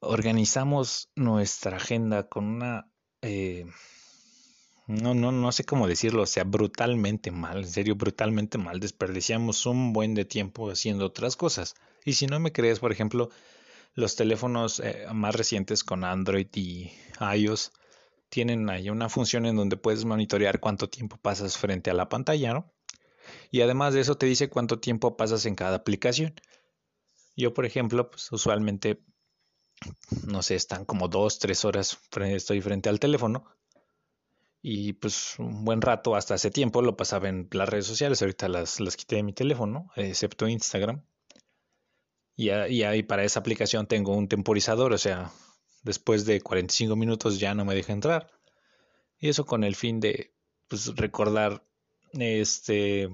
organizamos 0.00 1.10
nuestra 1.14 1.76
agenda 1.76 2.28
con 2.28 2.44
una... 2.46 2.90
Eh, 3.22 3.66
no, 4.88 5.12
no, 5.12 5.32
no 5.32 5.52
sé 5.52 5.64
cómo 5.64 5.86
decirlo, 5.86 6.22
o 6.22 6.26
sea, 6.26 6.44
brutalmente 6.44 7.30
mal, 7.30 7.58
en 7.58 7.68
serio, 7.68 7.94
brutalmente 7.94 8.56
mal. 8.56 8.80
Desperdiciamos 8.80 9.66
un 9.66 9.92
buen 9.92 10.14
de 10.14 10.24
tiempo 10.24 10.70
haciendo 10.70 11.04
otras 11.04 11.36
cosas. 11.36 11.74
Y 12.06 12.14
si 12.14 12.26
no 12.26 12.40
me 12.40 12.52
crees, 12.52 12.80
por 12.80 12.90
ejemplo, 12.90 13.28
los 13.94 14.16
teléfonos 14.16 14.80
eh, 14.80 15.06
más 15.12 15.34
recientes 15.34 15.84
con 15.84 16.04
Android 16.04 16.48
y 16.54 16.90
iOS 17.20 17.70
tienen 18.30 18.70
ahí 18.70 18.88
una 18.88 19.10
función 19.10 19.44
en 19.44 19.56
donde 19.56 19.76
puedes 19.76 20.06
monitorear 20.06 20.58
cuánto 20.58 20.88
tiempo 20.88 21.18
pasas 21.18 21.58
frente 21.58 21.90
a 21.90 21.94
la 21.94 22.08
pantalla, 22.08 22.54
¿no? 22.54 22.72
Y 23.50 23.60
además 23.60 23.92
de 23.92 24.00
eso 24.00 24.16
te 24.16 24.24
dice 24.24 24.48
cuánto 24.48 24.80
tiempo 24.80 25.18
pasas 25.18 25.44
en 25.44 25.54
cada 25.54 25.76
aplicación. 25.76 26.32
Yo, 27.36 27.52
por 27.52 27.66
ejemplo, 27.66 28.10
pues 28.10 28.32
usualmente, 28.32 29.02
no 30.26 30.42
sé, 30.42 30.54
están 30.54 30.86
como 30.86 31.08
dos, 31.08 31.38
tres 31.38 31.66
horas, 31.66 31.98
estoy 32.22 32.62
frente 32.62 32.88
al 32.88 33.00
teléfono 33.00 33.57
y 34.60 34.94
pues 34.94 35.38
un 35.38 35.64
buen 35.64 35.80
rato, 35.80 36.16
hasta 36.16 36.34
hace 36.34 36.50
tiempo, 36.50 36.82
lo 36.82 36.96
pasaba 36.96 37.28
en 37.28 37.48
las 37.52 37.68
redes 37.68 37.86
sociales. 37.86 38.22
Ahorita 38.22 38.48
las, 38.48 38.80
las 38.80 38.96
quité 38.96 39.16
de 39.16 39.22
mi 39.22 39.32
teléfono, 39.32 39.90
excepto 39.96 40.48
Instagram. 40.48 41.02
Y, 42.36 42.50
ahí 42.50 43.02
para 43.02 43.24
esa 43.24 43.40
aplicación 43.40 43.86
tengo 43.88 44.14
un 44.14 44.28
temporizador, 44.28 44.92
o 44.92 44.98
sea, 44.98 45.32
después 45.82 46.24
de 46.24 46.40
45 46.40 46.94
minutos 46.94 47.40
ya 47.40 47.52
no 47.54 47.64
me 47.64 47.74
deja 47.74 47.92
entrar. 47.92 48.30
Y 49.18 49.28
eso 49.28 49.44
con 49.44 49.64
el 49.64 49.74
fin 49.74 49.98
de 49.98 50.32
pues, 50.68 50.94
recordar, 50.94 51.64
este, 52.12 53.08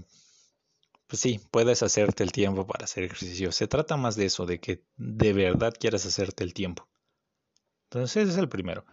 pues 1.07 1.21
sí, 1.21 1.41
puedes 1.51 1.83
hacerte 1.83 2.23
el 2.23 2.33
tiempo 2.33 2.67
para 2.67 2.85
hacer 2.85 3.05
ejercicio. 3.05 3.51
Se 3.53 3.67
trata 3.67 3.97
más 3.97 4.15
de 4.17 4.27
eso, 4.27 4.45
de 4.45 4.61
que 4.61 4.85
de 4.97 5.33
verdad 5.33 5.73
quieras 5.79 6.05
hacerte 6.05 6.45
el 6.45 6.53
tiempo. 6.53 6.87
Entonces 7.85 8.25
ese 8.25 8.33
es 8.33 8.39
el 8.39 8.51
primero. 8.51 8.85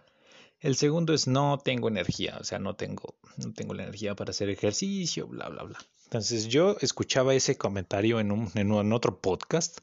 El 0.62 0.76
segundo 0.76 1.14
es 1.14 1.28
no 1.28 1.58
tengo 1.58 1.88
energía, 1.88 2.38
o 2.40 2.44
sea, 2.44 2.60
no 2.60 2.76
tengo, 2.76 3.16
no 3.38 3.52
tengo 3.52 3.74
la 3.74 3.84
energía 3.84 4.16
para 4.16 4.30
hacer 4.30 4.50
ejercicio, 4.50 5.28
bla, 5.28 5.50
bla, 5.50 5.64
bla. 5.64 5.80
Entonces 6.04 6.48
yo 6.48 6.78
escuchaba 6.82 7.34
ese 7.34 7.58
comentario 7.58 8.20
en, 8.20 8.32
un, 8.32 8.52
en, 8.54 8.94
otro 8.94 9.20
podcast 9.20 9.80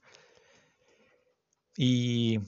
y 1.76 2.38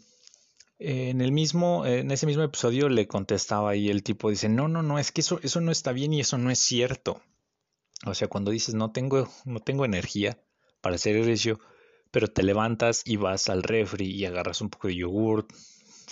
en 0.78 1.20
el 1.20 1.32
mismo, 1.32 1.84
en 1.84 2.12
ese 2.12 2.26
mismo 2.26 2.44
episodio 2.44 2.88
le 2.88 3.08
contestaba 3.08 3.74
y 3.74 3.90
el 3.90 4.04
tipo 4.04 4.30
dice, 4.30 4.48
no, 4.48 4.68
no, 4.68 4.84
no, 4.84 5.00
es 5.00 5.10
que 5.10 5.22
eso, 5.22 5.40
eso 5.42 5.60
no 5.60 5.72
está 5.72 5.90
bien 5.90 6.12
y 6.12 6.20
eso 6.20 6.38
no 6.38 6.52
es 6.52 6.60
cierto. 6.60 7.20
O 8.06 8.14
sea, 8.14 8.28
cuando 8.28 8.52
dices 8.52 8.76
no 8.76 8.92
tengo, 8.92 9.28
no 9.44 9.58
tengo 9.58 9.84
energía 9.84 10.38
para 10.80 10.94
hacer 10.94 11.16
ejercicio, 11.16 11.58
pero 12.12 12.28
te 12.28 12.44
levantas 12.44 13.02
y 13.04 13.16
vas 13.16 13.48
al 13.48 13.64
refri 13.64 14.10
y 14.10 14.24
agarras 14.24 14.60
un 14.60 14.70
poco 14.70 14.86
de 14.86 14.94
yogurt, 14.96 15.50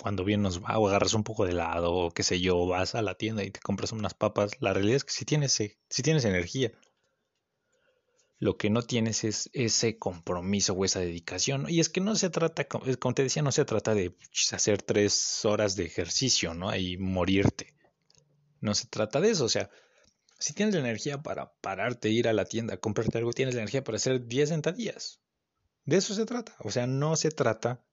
cuando 0.01 0.23
bien 0.23 0.41
nos 0.41 0.63
va, 0.63 0.77
o 0.77 0.87
agarras 0.87 1.13
un 1.13 1.23
poco 1.23 1.45
de 1.45 1.51
helado, 1.51 1.93
o 1.93 2.11
qué 2.11 2.23
sé 2.23 2.39
yo, 2.39 2.65
vas 2.65 2.95
a 2.95 3.01
la 3.01 3.15
tienda 3.15 3.43
y 3.43 3.51
te 3.51 3.59
compras 3.59 3.91
unas 3.91 4.13
papas, 4.13 4.51
la 4.59 4.73
realidad 4.73 4.97
es 4.97 5.03
que 5.03 5.13
si 5.13 5.25
tienes, 5.25 5.53
si 5.53 6.03
tienes 6.03 6.25
energía. 6.25 6.71
Lo 8.41 8.57
que 8.57 8.69
no 8.69 8.81
tienes 8.83 9.25
es 9.25 9.49
ese 9.51 9.97
compromiso 9.97 10.71
o 10.73 10.85
esa 10.85 11.01
dedicación. 11.01 11.65
Y 11.67 11.81
es 11.81 11.89
que 11.89 11.99
no 11.99 12.15
se 12.15 12.29
trata, 12.29 12.65
como 12.65 13.13
te 13.13 13.23
decía, 13.23 13.41
no 13.41 13.51
se 13.51 13.65
trata 13.65 13.93
de 13.93 14.15
hacer 14.53 14.81
tres 14.81 15.43
horas 15.43 15.75
de 15.75 15.83
ejercicio, 15.85 16.53
¿no? 16.53 16.73
Y 16.73 16.97
morirte. 16.97 17.73
No 18.61 18.75
se 18.75 18.87
trata 18.87 19.19
de 19.19 19.31
eso. 19.31 19.43
O 19.43 19.49
sea, 19.49 19.69
si 20.39 20.53
tienes 20.53 20.73
la 20.73 20.79
energía 20.79 21.21
para 21.21 21.51
pararte, 21.59 22.11
ir 22.11 22.29
a 22.29 22.33
la 22.33 22.45
tienda, 22.45 22.77
comprarte 22.77 23.17
algo, 23.17 23.33
tienes 23.33 23.55
la 23.55 23.61
energía 23.61 23.83
para 23.83 23.97
hacer 23.97 24.25
10 24.25 24.47
sentadillas. 24.47 25.19
De 25.83 25.97
eso 25.97 26.13
se 26.13 26.25
trata. 26.25 26.55
O 26.59 26.71
sea, 26.71 26.87
no 26.87 27.17
se 27.17 27.31
trata 27.31 27.83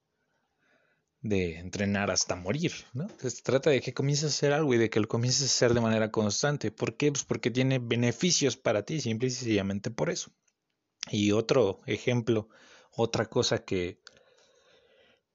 de 1.29 1.59
entrenar 1.59 2.11
hasta 2.11 2.37
morir, 2.37 2.73
¿no? 2.93 3.09
Se 3.19 3.43
trata 3.43 3.71
de 3.71 3.81
que 3.81 3.95
comiences 3.95 4.25
a 4.25 4.29
hacer 4.29 4.53
algo 4.53 4.75
y 4.75 4.79
de 4.79 4.91
que 4.91 5.01
lo 5.01 5.09
comiences 5.09 5.43
a 5.43 5.47
hacer 5.47 5.75
de 5.75 5.81
manera 5.81 6.11
constante. 6.11 6.71
¿Por 6.71 6.97
qué? 6.97 7.13
Pues 7.13 7.25
porque 7.25 7.51
tiene 7.51 7.79
beneficios 7.79 8.57
para 8.57 8.85
ti, 8.85 9.01
simple 9.01 9.29
y 9.29 9.31
sencillamente 9.31 9.91
por 9.91 10.11
eso. 10.11 10.31
Y 11.11 11.33
otro 11.33 11.81
ejemplo, 11.87 12.49
otra 12.91 13.27
cosa 13.27 13.65
que 13.65 14.01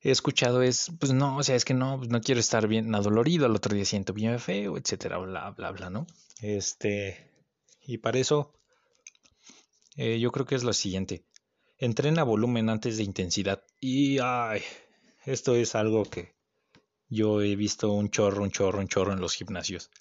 he 0.01 0.11
escuchado 0.11 0.61
es, 0.61 0.91
pues 0.99 1.13
no, 1.13 1.37
o 1.37 1.43
sea, 1.43 1.55
es 1.55 1.65
que 1.65 1.73
no, 1.73 1.97
pues 1.97 2.09
no 2.09 2.21
quiero 2.21 2.39
estar 2.39 2.67
bien 2.67 2.93
adolorido, 2.95 3.45
al 3.45 3.55
otro 3.55 3.75
día 3.75 3.85
siento 3.85 4.13
bien 4.13 4.39
feo, 4.39 4.77
etcétera, 4.77 5.17
bla, 5.19 5.51
bla, 5.51 5.71
bla, 5.71 5.89
¿no? 5.89 6.07
Este, 6.41 7.31
y 7.81 7.99
para 7.99 8.19
eso, 8.19 8.53
eh, 9.95 10.19
yo 10.19 10.31
creo 10.31 10.45
que 10.45 10.55
es 10.55 10.63
lo 10.63 10.73
siguiente. 10.73 11.23
Entrena 11.77 12.23
volumen 12.23 12.69
antes 12.69 12.97
de 12.97 13.03
intensidad. 13.03 13.63
Y, 13.79 14.19
ay, 14.19 14.61
esto 15.25 15.55
es 15.55 15.75
algo 15.75 16.05
que 16.05 16.35
yo 17.09 17.41
he 17.41 17.55
visto 17.55 17.91
un 17.91 18.09
chorro, 18.09 18.43
un 18.43 18.51
chorro, 18.51 18.79
un 18.79 18.87
chorro 18.87 19.13
en 19.13 19.19
los 19.19 19.35
gimnasios. 19.35 19.91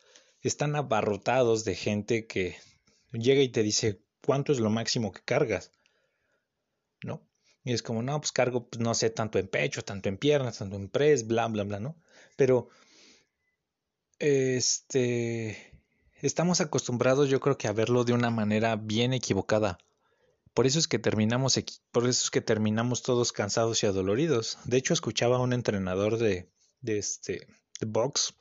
Están 0.42 0.76
abarrotados 0.76 1.64
de 1.64 1.74
gente 1.74 2.26
que 2.26 2.56
llega 3.12 3.42
y 3.42 3.48
te 3.48 3.62
dice, 3.62 4.00
¿cuánto 4.24 4.52
es 4.52 4.60
lo 4.60 4.70
máximo 4.70 5.12
que 5.12 5.22
cargas? 5.22 5.72
¿No? 7.02 7.22
Y 7.64 7.72
es 7.72 7.82
como, 7.82 8.02
no, 8.02 8.18
pues 8.20 8.32
cargo, 8.32 8.68
pues, 8.68 8.80
no 8.80 8.94
sé, 8.94 9.10
tanto 9.10 9.38
en 9.38 9.48
pecho, 9.48 9.82
tanto 9.82 10.08
en 10.08 10.16
piernas, 10.16 10.58
tanto 10.58 10.76
en 10.76 10.88
press, 10.88 11.26
bla, 11.26 11.46
bla, 11.48 11.64
bla, 11.64 11.80
¿no? 11.80 11.96
Pero, 12.36 12.68
este, 14.18 15.72
estamos 16.22 16.60
acostumbrados 16.60 17.28
yo 17.28 17.40
creo 17.40 17.58
que 17.58 17.68
a 17.68 17.72
verlo 17.72 18.04
de 18.04 18.12
una 18.12 18.30
manera 18.30 18.76
bien 18.76 19.12
equivocada. 19.12 19.78
Por 20.54 20.66
eso 20.66 20.78
es 20.78 20.88
que 20.88 20.98
terminamos, 20.98 21.58
por 21.92 22.08
eso 22.08 22.24
es 22.24 22.30
que 22.30 22.40
terminamos 22.40 23.02
todos 23.02 23.32
cansados 23.32 23.82
y 23.82 23.86
adoloridos. 23.86 24.58
De 24.64 24.76
hecho, 24.76 24.94
escuchaba 24.94 25.36
a 25.36 25.40
un 25.40 25.52
entrenador 25.52 26.18
de, 26.18 26.50
de 26.80 26.98
este 26.98 27.46
de 27.80 27.86
box. 27.86 28.34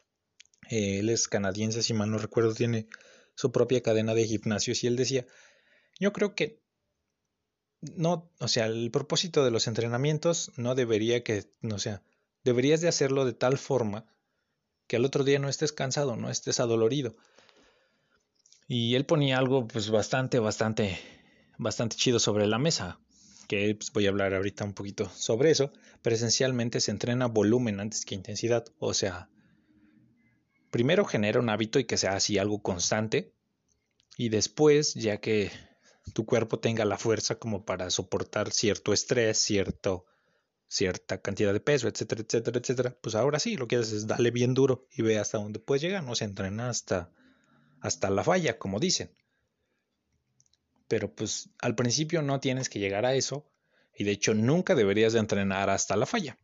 Eh, 0.69 0.99
él 0.99 1.09
es 1.09 1.27
canadiense, 1.27 1.83
si 1.83 1.93
mal 1.93 2.11
no 2.11 2.17
recuerdo, 2.17 2.53
tiene 2.53 2.87
su 3.35 3.51
propia 3.51 3.81
cadena 3.81 4.13
de 4.13 4.25
gimnasios 4.25 4.83
y 4.83 4.87
él 4.87 4.95
decía, 4.95 5.25
yo 5.99 6.11
creo 6.13 6.35
que 6.35 6.61
no, 7.81 8.29
o 8.39 8.47
sea, 8.47 8.65
el 8.65 8.91
propósito 8.91 9.45
de 9.45 9.51
los 9.51 9.67
entrenamientos 9.67 10.51
no 10.57 10.75
debería 10.75 11.23
que, 11.23 11.45
o 11.63 11.79
sea, 11.79 12.03
deberías 12.43 12.81
de 12.81 12.89
hacerlo 12.89 13.25
de 13.25 13.33
tal 13.33 13.57
forma 13.57 14.05
que 14.87 14.97
al 14.97 15.05
otro 15.05 15.23
día 15.23 15.39
no 15.39 15.49
estés 15.49 15.71
cansado, 15.71 16.17
no 16.17 16.29
estés 16.29 16.59
adolorido. 16.59 17.15
Y 18.67 18.95
él 18.95 19.05
ponía 19.05 19.37
algo 19.37 19.67
pues 19.67 19.89
bastante, 19.89 20.39
bastante 20.39 20.99
bastante 21.59 21.97
chido 21.97 22.19
sobre 22.19 22.47
la 22.47 22.57
mesa, 22.57 22.99
que 23.47 23.75
pues, 23.75 23.91
voy 23.91 24.07
a 24.07 24.09
hablar 24.09 24.33
ahorita 24.33 24.63
un 24.63 24.73
poquito 24.73 25.09
sobre 25.09 25.51
eso, 25.51 25.71
pero 26.01 26.15
esencialmente 26.15 26.79
se 26.79 26.91
entrena 26.91 27.27
volumen 27.27 27.79
antes 27.79 28.05
que 28.05 28.15
intensidad, 28.15 28.65
o 28.79 28.93
sea, 28.93 29.29
primero 30.71 31.05
genera 31.05 31.39
un 31.39 31.49
hábito 31.49 31.77
y 31.77 31.83
que 31.83 31.97
sea 31.97 32.15
así 32.15 32.37
algo 32.37 32.63
constante, 32.63 33.33
y 34.17 34.29
después, 34.29 34.93
ya 34.95 35.19
que 35.19 35.51
tu 36.13 36.25
cuerpo 36.25 36.59
tenga 36.59 36.85
la 36.85 36.97
fuerza 36.97 37.35
como 37.35 37.65
para 37.65 37.89
soportar 37.89 38.51
cierto 38.51 38.93
estrés, 38.93 39.37
cierto, 39.37 40.05
cierta 40.67 41.21
cantidad 41.21 41.51
de 41.51 41.59
peso, 41.59 41.89
etcétera, 41.89 42.21
etcétera, 42.21 42.59
etcétera, 42.59 42.97
pues 43.01 43.15
ahora 43.15 43.37
sí, 43.37 43.57
lo 43.57 43.67
que 43.67 43.75
haces 43.75 43.93
es 43.93 44.07
darle 44.07 44.31
bien 44.31 44.53
duro 44.53 44.87
y 44.93 45.01
ve 45.01 45.19
hasta 45.19 45.39
dónde 45.39 45.59
puedes 45.59 45.81
llegar, 45.81 46.03
no 46.05 46.15
se 46.15 46.23
entrena 46.23 46.69
hasta, 46.69 47.11
hasta 47.81 48.09
la 48.09 48.23
falla, 48.23 48.57
como 48.57 48.79
dicen 48.79 49.11
pero 50.89 51.13
pues 51.13 51.49
al 51.59 51.75
principio 51.75 52.21
no 52.21 52.41
tienes 52.41 52.67
que 52.67 52.79
llegar 52.79 53.05
a 53.05 53.13
eso 53.13 53.45
y 53.95 54.03
de 54.03 54.11
hecho 54.11 54.33
nunca 54.33 54.75
deberías 54.75 55.13
de 55.13 55.19
entrenar 55.19 55.69
hasta 55.69 55.95
la 55.95 56.05
falla, 56.05 56.37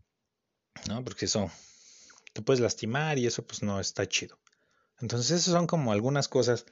¿no? 0.88 1.03
Porque 1.03 1.25
eso 1.25 1.51
te 2.31 2.41
puedes 2.41 2.62
lastimar 2.62 3.17
y 3.17 3.25
eso 3.25 3.45
pues 3.45 3.63
no 3.63 3.79
está 3.79 4.08
chido. 4.08 4.39
Entonces 5.01 5.31
esas 5.31 5.53
son 5.53 5.67
como 5.67 5.91
algunas 5.91 6.27
cosas 6.27 6.65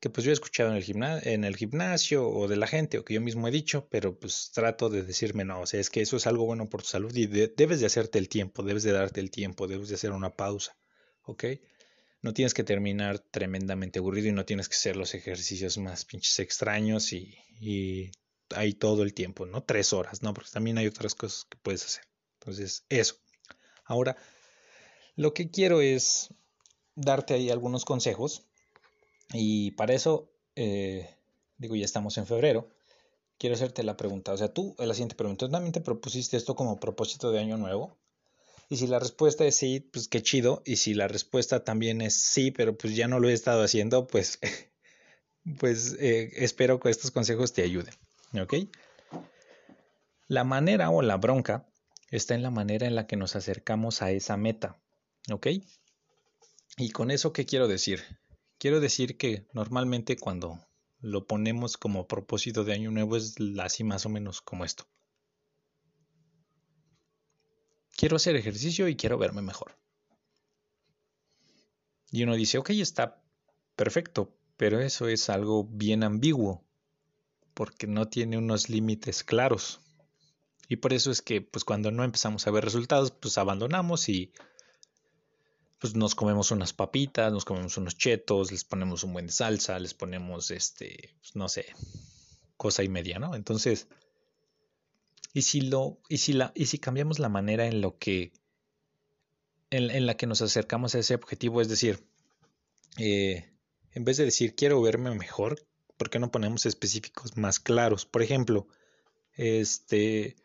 que 0.00 0.10
pues 0.10 0.24
yo 0.24 0.32
he 0.32 0.34
escuchado 0.34 0.70
en 0.70 0.76
el, 0.76 0.82
gimnasio, 0.82 1.30
en 1.30 1.44
el 1.44 1.56
gimnasio 1.56 2.28
o 2.28 2.48
de 2.48 2.56
la 2.56 2.66
gente 2.66 2.98
o 2.98 3.04
que 3.04 3.14
yo 3.14 3.20
mismo 3.20 3.46
he 3.46 3.52
dicho, 3.52 3.86
pero 3.88 4.18
pues 4.18 4.50
trato 4.52 4.90
de 4.90 5.04
decirme 5.04 5.44
no, 5.44 5.60
o 5.60 5.66
sea, 5.66 5.78
es 5.78 5.88
que 5.88 6.00
eso 6.00 6.16
es 6.16 6.26
algo 6.26 6.44
bueno 6.44 6.68
por 6.68 6.82
tu 6.82 6.88
salud 6.88 7.14
y 7.14 7.26
debes 7.26 7.78
de 7.78 7.86
hacerte 7.86 8.18
el 8.18 8.28
tiempo, 8.28 8.64
debes 8.64 8.82
de 8.82 8.90
darte 8.90 9.20
el 9.20 9.30
tiempo, 9.30 9.68
debes 9.68 9.88
de 9.88 9.94
hacer 9.94 10.10
una 10.10 10.30
pausa, 10.30 10.76
¿ok? 11.22 11.44
No 12.22 12.32
tienes 12.32 12.54
que 12.54 12.64
terminar 12.64 13.18
tremendamente 13.18 13.98
aburrido 13.98 14.28
y 14.28 14.32
no 14.32 14.44
tienes 14.44 14.68
que 14.68 14.76
hacer 14.76 14.96
los 14.96 15.14
ejercicios 15.14 15.76
más 15.78 16.04
pinches 16.04 16.38
extraños 16.38 17.12
y, 17.12 17.36
y 17.60 18.10
hay 18.54 18.74
todo 18.74 19.02
el 19.02 19.12
tiempo, 19.12 19.44
¿no? 19.46 19.62
Tres 19.62 19.92
horas, 19.92 20.22
¿no? 20.22 20.32
Porque 20.32 20.50
también 20.52 20.78
hay 20.78 20.86
otras 20.86 21.14
cosas 21.14 21.46
que 21.50 21.58
puedes 21.58 21.84
hacer. 21.84 22.04
Entonces, 22.40 22.84
eso. 22.88 23.16
Ahora, 23.84 24.16
lo 25.16 25.34
que 25.34 25.50
quiero 25.50 25.80
es 25.80 26.32
darte 26.94 27.34
ahí 27.34 27.50
algunos 27.50 27.84
consejos 27.84 28.46
y 29.32 29.72
para 29.72 29.94
eso, 29.94 30.30
eh, 30.56 31.16
digo, 31.56 31.74
ya 31.74 31.84
estamos 31.84 32.16
en 32.18 32.26
febrero, 32.26 32.68
quiero 33.38 33.54
hacerte 33.54 33.82
la 33.82 33.96
pregunta. 33.96 34.32
O 34.32 34.36
sea, 34.36 34.52
tú, 34.52 34.74
la 34.78 34.94
siguiente 34.94 35.16
pregunta, 35.16 35.48
¿también 35.48 35.72
te 35.72 35.80
propusiste 35.80 36.36
esto 36.36 36.54
como 36.54 36.78
propósito 36.78 37.30
de 37.32 37.40
año 37.40 37.56
nuevo? 37.56 37.98
Y 38.72 38.78
si 38.78 38.86
la 38.86 38.98
respuesta 38.98 39.44
es 39.44 39.56
sí, 39.56 39.80
pues 39.80 40.08
qué 40.08 40.22
chido. 40.22 40.62
Y 40.64 40.76
si 40.76 40.94
la 40.94 41.06
respuesta 41.06 41.62
también 41.62 42.00
es 42.00 42.14
sí, 42.14 42.50
pero 42.50 42.74
pues 42.74 42.96
ya 42.96 43.06
no 43.06 43.20
lo 43.20 43.28
he 43.28 43.34
estado 43.34 43.62
haciendo, 43.62 44.06
pues, 44.06 44.38
pues 45.60 45.94
eh, 46.00 46.32
espero 46.36 46.80
que 46.80 46.88
estos 46.88 47.10
consejos 47.10 47.52
te 47.52 47.64
ayuden. 47.64 47.92
¿Ok? 48.40 48.54
La 50.26 50.44
manera 50.44 50.88
o 50.88 51.02
la 51.02 51.18
bronca 51.18 51.68
está 52.10 52.34
en 52.34 52.42
la 52.42 52.50
manera 52.50 52.86
en 52.86 52.94
la 52.94 53.06
que 53.06 53.16
nos 53.16 53.36
acercamos 53.36 54.00
a 54.00 54.10
esa 54.10 54.38
meta. 54.38 54.80
¿Ok? 55.30 55.48
Y 56.78 56.90
con 56.92 57.10
eso, 57.10 57.34
¿qué 57.34 57.44
quiero 57.44 57.68
decir? 57.68 58.02
Quiero 58.56 58.80
decir 58.80 59.18
que 59.18 59.44
normalmente 59.52 60.16
cuando 60.16 60.66
lo 60.98 61.26
ponemos 61.26 61.76
como 61.76 62.08
propósito 62.08 62.64
de 62.64 62.72
año 62.72 62.90
nuevo 62.90 63.18
es 63.18 63.34
así 63.60 63.84
más 63.84 64.06
o 64.06 64.08
menos 64.08 64.40
como 64.40 64.64
esto 64.64 64.86
quiero 68.02 68.16
hacer 68.16 68.34
ejercicio 68.34 68.88
y 68.88 68.96
quiero 68.96 69.16
verme 69.16 69.42
mejor. 69.42 69.76
Y 72.10 72.24
uno 72.24 72.34
dice, 72.34 72.58
ok, 72.58 72.70
está 72.70 73.22
perfecto, 73.76 74.36
pero 74.56 74.80
eso 74.80 75.06
es 75.06 75.30
algo 75.30 75.62
bien 75.62 76.02
ambiguo, 76.02 76.64
porque 77.54 77.86
no 77.86 78.08
tiene 78.08 78.38
unos 78.38 78.68
límites 78.68 79.22
claros. 79.22 79.78
Y 80.68 80.78
por 80.78 80.92
eso 80.92 81.12
es 81.12 81.22
que, 81.22 81.42
pues 81.42 81.62
cuando 81.62 81.92
no 81.92 82.02
empezamos 82.02 82.44
a 82.44 82.50
ver 82.50 82.64
resultados, 82.64 83.12
pues 83.12 83.38
abandonamos 83.38 84.08
y 84.08 84.32
pues 85.78 85.94
nos 85.94 86.16
comemos 86.16 86.50
unas 86.50 86.72
papitas, 86.72 87.32
nos 87.32 87.44
comemos 87.44 87.76
unos 87.76 87.96
chetos, 87.96 88.50
les 88.50 88.64
ponemos 88.64 89.04
un 89.04 89.12
buen 89.12 89.28
de 89.28 89.32
salsa, 89.32 89.78
les 89.78 89.94
ponemos 89.94 90.50
este, 90.50 91.14
pues, 91.20 91.36
no 91.36 91.48
sé, 91.48 91.66
cosa 92.56 92.82
y 92.82 92.88
media, 92.88 93.20
¿no? 93.20 93.36
Entonces, 93.36 93.86
y 95.32 95.42
si 95.42 95.62
lo, 95.62 95.98
y 96.08 96.18
si 96.18 96.32
la, 96.32 96.52
y 96.54 96.66
si 96.66 96.78
cambiamos 96.78 97.18
la 97.18 97.28
manera 97.28 97.66
en 97.66 97.80
lo 97.80 97.98
que 97.98 98.32
en, 99.70 100.06
la 100.06 100.16
que 100.16 100.26
nos 100.26 100.42
acercamos 100.42 100.94
a 100.94 100.98
ese 100.98 101.14
objetivo, 101.14 101.62
es 101.62 101.68
decir, 101.68 102.04
eh, 102.98 103.50
en 103.92 104.04
vez 104.04 104.18
de 104.18 104.26
decir 104.26 104.54
quiero 104.54 104.82
verme 104.82 105.14
mejor, 105.14 105.66
¿por 105.96 106.10
qué 106.10 106.18
no 106.18 106.30
ponemos 106.30 106.66
específicos 106.66 107.38
más 107.38 107.58
claros? 107.58 108.04
Por 108.04 108.22
ejemplo, 108.22 108.68
este, 109.34 110.36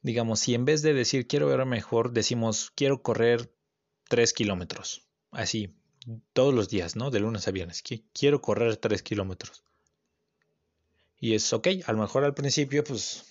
digamos, 0.00 0.40
si 0.40 0.54
en 0.54 0.64
vez 0.64 0.80
de 0.80 0.94
decir 0.94 1.26
quiero 1.26 1.48
verme 1.48 1.76
mejor, 1.76 2.12
decimos 2.12 2.72
quiero 2.74 3.02
correr 3.02 3.52
3 4.08 4.32
kilómetros, 4.32 5.06
así, 5.30 5.74
todos 6.32 6.54
los 6.54 6.70
días, 6.70 6.96
¿no? 6.96 7.10
De 7.10 7.20
lunes 7.20 7.46
a 7.46 7.50
viernes, 7.50 7.82
quiero 8.14 8.40
correr 8.40 8.78
3 8.78 9.02
kilómetros. 9.02 9.64
Y 11.20 11.34
es 11.34 11.52
ok, 11.52 11.68
a 11.84 11.92
lo 11.92 11.98
mejor 11.98 12.24
al 12.24 12.32
principio, 12.32 12.84
pues, 12.84 13.26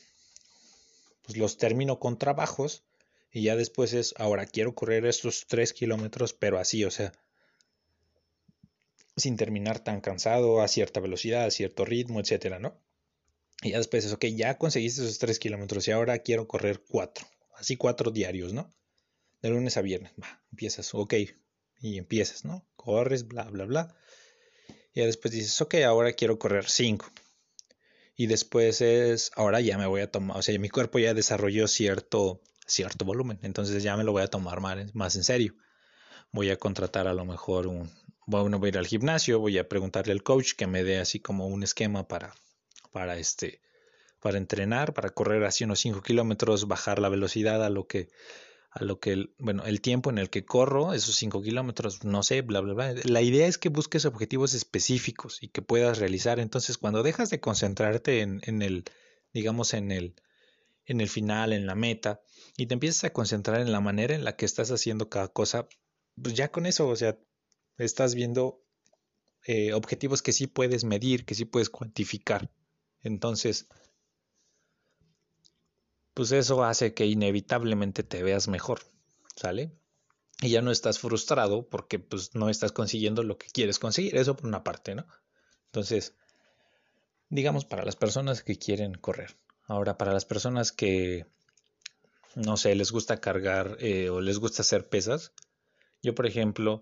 pues 1.27 1.37
los 1.37 1.57
termino 1.57 1.99
con 1.99 2.17
trabajos 2.17 2.85
y 3.31 3.43
ya 3.43 3.57
después 3.57 3.91
es, 3.91 4.15
ahora 4.17 4.45
quiero 4.45 4.73
correr 4.73 5.05
estos 5.05 5.45
3 5.47 5.73
kilómetros, 5.73 6.33
pero 6.33 6.57
así, 6.57 6.85
o 6.85 6.89
sea, 6.89 7.11
sin 9.17 9.35
terminar 9.35 9.83
tan 9.83 9.99
cansado, 9.99 10.61
a 10.61 10.69
cierta 10.69 11.01
velocidad, 11.01 11.43
a 11.43 11.51
cierto 11.51 11.83
ritmo, 11.83 12.21
etcétera, 12.21 12.59
¿no? 12.59 12.79
Y 13.61 13.71
ya 13.71 13.77
después 13.77 14.05
es, 14.05 14.13
ok, 14.13 14.25
ya 14.27 14.57
conseguiste 14.57 15.01
esos 15.01 15.19
3 15.19 15.37
kilómetros 15.37 15.85
y 15.89 15.91
ahora 15.91 16.19
quiero 16.19 16.47
correr 16.47 16.81
4, 16.87 17.27
así 17.57 17.75
4 17.75 18.11
diarios, 18.11 18.53
¿no? 18.53 18.73
De 19.41 19.49
lunes 19.49 19.75
a 19.75 19.81
viernes, 19.81 20.13
va, 20.21 20.41
empiezas, 20.51 20.95
ok, 20.95 21.13
y 21.81 21.97
empiezas, 21.97 22.45
¿no? 22.45 22.65
Corres, 22.77 23.27
bla, 23.27 23.43
bla, 23.49 23.65
bla. 23.65 23.95
Y 24.93 25.01
ya 25.01 25.05
después 25.05 25.33
dices, 25.33 25.59
ok, 25.61 25.75
ahora 25.85 26.13
quiero 26.13 26.39
correr 26.39 26.69
5. 26.69 27.05
Y 28.17 28.25
después 28.25 28.81
es, 28.81 29.31
ahora 29.35 29.61
ya 29.61 29.77
me 29.77 29.85
voy 29.85 30.01
a 30.01 30.11
tomar, 30.11 30.37
o 30.37 30.41
sea, 30.41 30.57
mi 30.57 30.69
cuerpo 30.69 30.97
ya 30.97 31.13
desarrolló 31.13 31.67
cierto, 31.67 32.41
cierto 32.65 33.05
volumen, 33.05 33.37
entonces 33.43 33.83
ya 33.83 33.95
me 33.95 34.03
lo 34.03 34.11
voy 34.11 34.23
a 34.23 34.27
tomar 34.27 34.59
más, 34.59 35.15
en 35.15 35.23
serio. 35.23 35.53
Voy 36.31 36.49
a 36.49 36.57
contratar 36.57 37.07
a 37.07 37.13
lo 37.13 37.25
mejor 37.25 37.67
un, 37.67 37.91
bueno, 38.25 38.57
voy 38.57 38.67
a 38.67 38.69
ir 38.69 38.77
al 38.79 38.87
gimnasio, 38.87 39.39
voy 39.39 39.59
a 39.59 39.69
preguntarle 39.69 40.13
al 40.13 40.23
coach 40.23 40.53
que 40.57 40.65
me 40.65 40.83
dé 40.83 40.97
así 40.97 41.19
como 41.19 41.47
un 41.47 41.61
esquema 41.61 42.07
para, 42.07 42.33
para 42.91 43.17
este, 43.17 43.61
para 44.19 44.39
entrenar, 44.39 44.95
para 44.95 45.11
correr 45.11 45.43
así 45.43 45.63
unos 45.63 45.79
5 45.79 46.01
kilómetros, 46.01 46.67
bajar 46.67 46.97
la 46.97 47.09
velocidad 47.09 47.63
a 47.63 47.69
lo 47.69 47.85
que, 47.85 48.09
a 48.69 48.83
lo 48.83 48.99
que, 48.99 49.29
bueno, 49.39 49.65
el 49.65 49.81
tiempo 49.81 50.09
en 50.09 50.17
el 50.17 50.29
que 50.29 50.45
corro, 50.45 50.93
esos 50.93 51.15
5 51.15 51.41
kilómetros, 51.41 52.03
no 52.03 52.23
sé, 52.23 52.41
bla, 52.41 52.59
bla, 52.59 52.73
bla. 52.73 52.95
La 53.03 53.21
idea 53.21 53.47
es 53.47 53.57
que 53.57 53.69
busques 53.69 54.05
objetivos 54.05 54.53
específicos 54.53 55.39
y 55.41 55.47
que 55.47 55.61
puedas 55.61 55.99
realizar. 55.99 56.39
Entonces, 56.39 56.77
cuando 56.77 57.03
dejas 57.03 57.29
de 57.29 57.39
concentrarte 57.39 58.21
en, 58.21 58.41
en 58.43 58.61
el, 58.61 58.83
digamos, 59.33 59.73
en 59.73 59.91
el, 59.91 60.15
en 60.85 61.01
el 61.01 61.09
final, 61.09 61.53
en 61.53 61.65
la 61.65 61.75
meta, 61.75 62.21
y 62.55 62.67
te 62.67 62.73
empiezas 62.73 63.05
a 63.05 63.13
concentrar 63.13 63.61
en 63.61 63.71
la 63.71 63.81
manera 63.81 64.15
en 64.15 64.23
la 64.23 64.35
que 64.35 64.45
estás 64.45 64.71
haciendo 64.71 65.09
cada 65.09 65.27
cosa, 65.29 65.67
pues 66.21 66.35
ya 66.35 66.49
con 66.49 66.65
eso, 66.65 66.87
o 66.87 66.95
sea, 66.95 67.17
estás 67.77 68.15
viendo 68.15 68.63
eh, 69.45 69.73
objetivos 69.73 70.21
que 70.21 70.33
sí 70.33 70.47
puedes 70.47 70.83
medir, 70.83 71.25
que 71.25 71.35
sí 71.35 71.45
puedes 71.45 71.69
cuantificar. 71.69 72.51
Entonces, 73.01 73.67
pues 76.17 76.31
eso 76.31 76.63
hace 76.63 76.95
que 76.95 77.05
inevitablemente 77.05 78.01
te 78.01 78.23
veas 78.23 78.47
mejor, 78.47 78.79
¿sale? 79.35 79.71
Y 80.41 80.49
ya 80.49 80.63
no 80.63 80.71
estás 80.71 80.97
frustrado 80.97 81.69
porque 81.69 81.99
pues 81.99 82.33
no 82.33 82.49
estás 82.49 82.71
consiguiendo 82.71 83.21
lo 83.21 83.37
que 83.37 83.45
quieres 83.45 83.77
conseguir, 83.77 84.17
eso 84.17 84.35
por 84.35 84.47
una 84.47 84.63
parte, 84.63 84.95
¿no? 84.95 85.05
Entonces, 85.65 86.15
digamos 87.29 87.65
para 87.65 87.85
las 87.85 87.95
personas 87.95 88.41
que 88.41 88.57
quieren 88.57 88.95
correr. 88.95 89.37
Ahora, 89.67 89.99
para 89.99 90.11
las 90.11 90.25
personas 90.25 90.71
que, 90.71 91.27
no 92.33 92.57
sé, 92.57 92.73
les 92.73 92.91
gusta 92.91 93.17
cargar 93.17 93.77
eh, 93.79 94.09
o 94.09 94.19
les 94.19 94.39
gusta 94.39 94.63
hacer 94.63 94.89
pesas, 94.89 95.33
yo 96.01 96.15
por 96.15 96.25
ejemplo, 96.25 96.81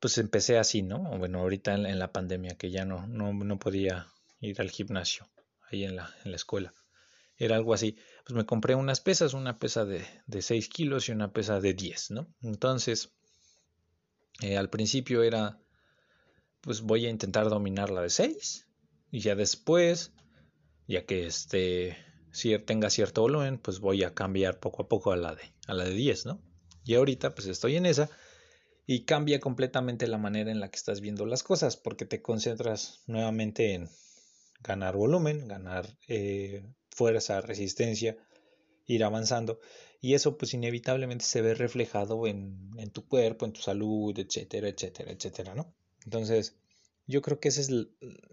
pues 0.00 0.16
empecé 0.16 0.56
así, 0.56 0.80
¿no? 0.80 1.00
Bueno, 1.18 1.40
ahorita 1.40 1.74
en, 1.74 1.98
la 1.98 2.12
pandemia 2.12 2.56
que 2.56 2.70
ya 2.70 2.86
no, 2.86 3.06
no, 3.06 3.58
podía 3.58 4.08
ir 4.40 4.58
al 4.62 4.70
gimnasio 4.70 5.28
ahí 5.70 5.84
en 5.84 5.96
la, 5.96 6.14
en 6.24 6.30
la 6.30 6.36
escuela. 6.36 6.72
Era 7.36 7.56
algo 7.56 7.74
así. 7.74 7.96
Pues 8.24 8.36
me 8.36 8.46
compré 8.46 8.74
unas 8.74 9.00
pesas, 9.00 9.34
una 9.34 9.58
pesa 9.58 9.84
de, 9.84 10.04
de 10.26 10.42
6 10.42 10.68
kilos 10.68 11.08
y 11.08 11.12
una 11.12 11.32
pesa 11.32 11.60
de 11.60 11.74
10, 11.74 12.10
¿no? 12.12 12.34
Entonces, 12.42 13.12
eh, 14.40 14.56
al 14.56 14.70
principio 14.70 15.22
era, 15.22 15.60
pues 16.60 16.80
voy 16.80 17.06
a 17.06 17.10
intentar 17.10 17.48
dominar 17.48 17.90
la 17.90 18.02
de 18.02 18.10
6 18.10 18.68
y 19.10 19.20
ya 19.20 19.34
después, 19.34 20.12
ya 20.86 21.04
que 21.06 21.26
este, 21.26 21.96
si 22.32 22.58
tenga 22.58 22.90
cierto 22.90 23.22
volumen, 23.22 23.58
pues 23.58 23.80
voy 23.80 24.02
a 24.02 24.14
cambiar 24.14 24.58
poco 24.58 24.82
a 24.82 24.88
poco 24.88 25.12
a 25.12 25.16
la 25.16 25.34
de, 25.34 25.54
a 25.66 25.74
la 25.74 25.84
de 25.84 25.94
10, 25.94 26.26
¿no? 26.26 26.42
Y 26.84 26.94
ahorita 26.94 27.34
pues 27.34 27.46
estoy 27.46 27.76
en 27.76 27.86
esa 27.86 28.10
y 28.86 29.04
cambia 29.04 29.40
completamente 29.40 30.06
la 30.06 30.18
manera 30.18 30.50
en 30.50 30.60
la 30.60 30.70
que 30.70 30.76
estás 30.76 31.00
viendo 31.00 31.26
las 31.26 31.42
cosas 31.42 31.76
porque 31.76 32.04
te 32.04 32.20
concentras 32.20 33.02
nuevamente 33.06 33.74
en 33.74 33.88
ganar 34.60 34.96
volumen, 34.96 35.48
ganar 35.48 35.86
eh, 36.08 36.64
fuerza, 36.94 37.40
resistencia, 37.40 38.16
ir 38.86 39.04
avanzando 39.04 39.60
y 40.00 40.14
eso 40.14 40.36
pues 40.36 40.54
inevitablemente 40.54 41.24
se 41.24 41.40
ve 41.42 41.54
reflejado 41.54 42.26
en, 42.26 42.70
en, 42.76 42.90
tu 42.90 43.06
cuerpo, 43.08 43.46
en 43.46 43.52
tu 43.52 43.60
salud, 43.60 44.18
etcétera, 44.18 44.68
etcétera, 44.68 45.12
etcétera, 45.12 45.54
¿no? 45.54 45.74
Entonces, 46.04 46.54
yo 47.06 47.22
creo 47.22 47.40
que 47.40 47.48
ese 47.48 47.62
es, 47.62 47.70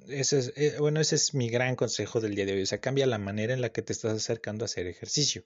ese 0.08 0.40
es 0.40 0.54
eh, 0.56 0.76
bueno, 0.80 1.00
ese 1.00 1.16
es 1.16 1.34
mi 1.34 1.50
gran 1.50 1.76
consejo 1.76 2.20
del 2.20 2.36
día 2.36 2.46
de 2.46 2.54
hoy, 2.54 2.62
o 2.64 2.66
sea, 2.66 2.82
cambia 2.82 3.06
la 3.06 3.18
manera 3.18 3.54
en 3.54 3.62
la 3.62 3.72
que 3.72 3.82
te 3.82 3.94
estás 3.94 4.14
acercando 4.14 4.64
a 4.64 4.68
hacer 4.68 4.88
ejercicio, 4.88 5.46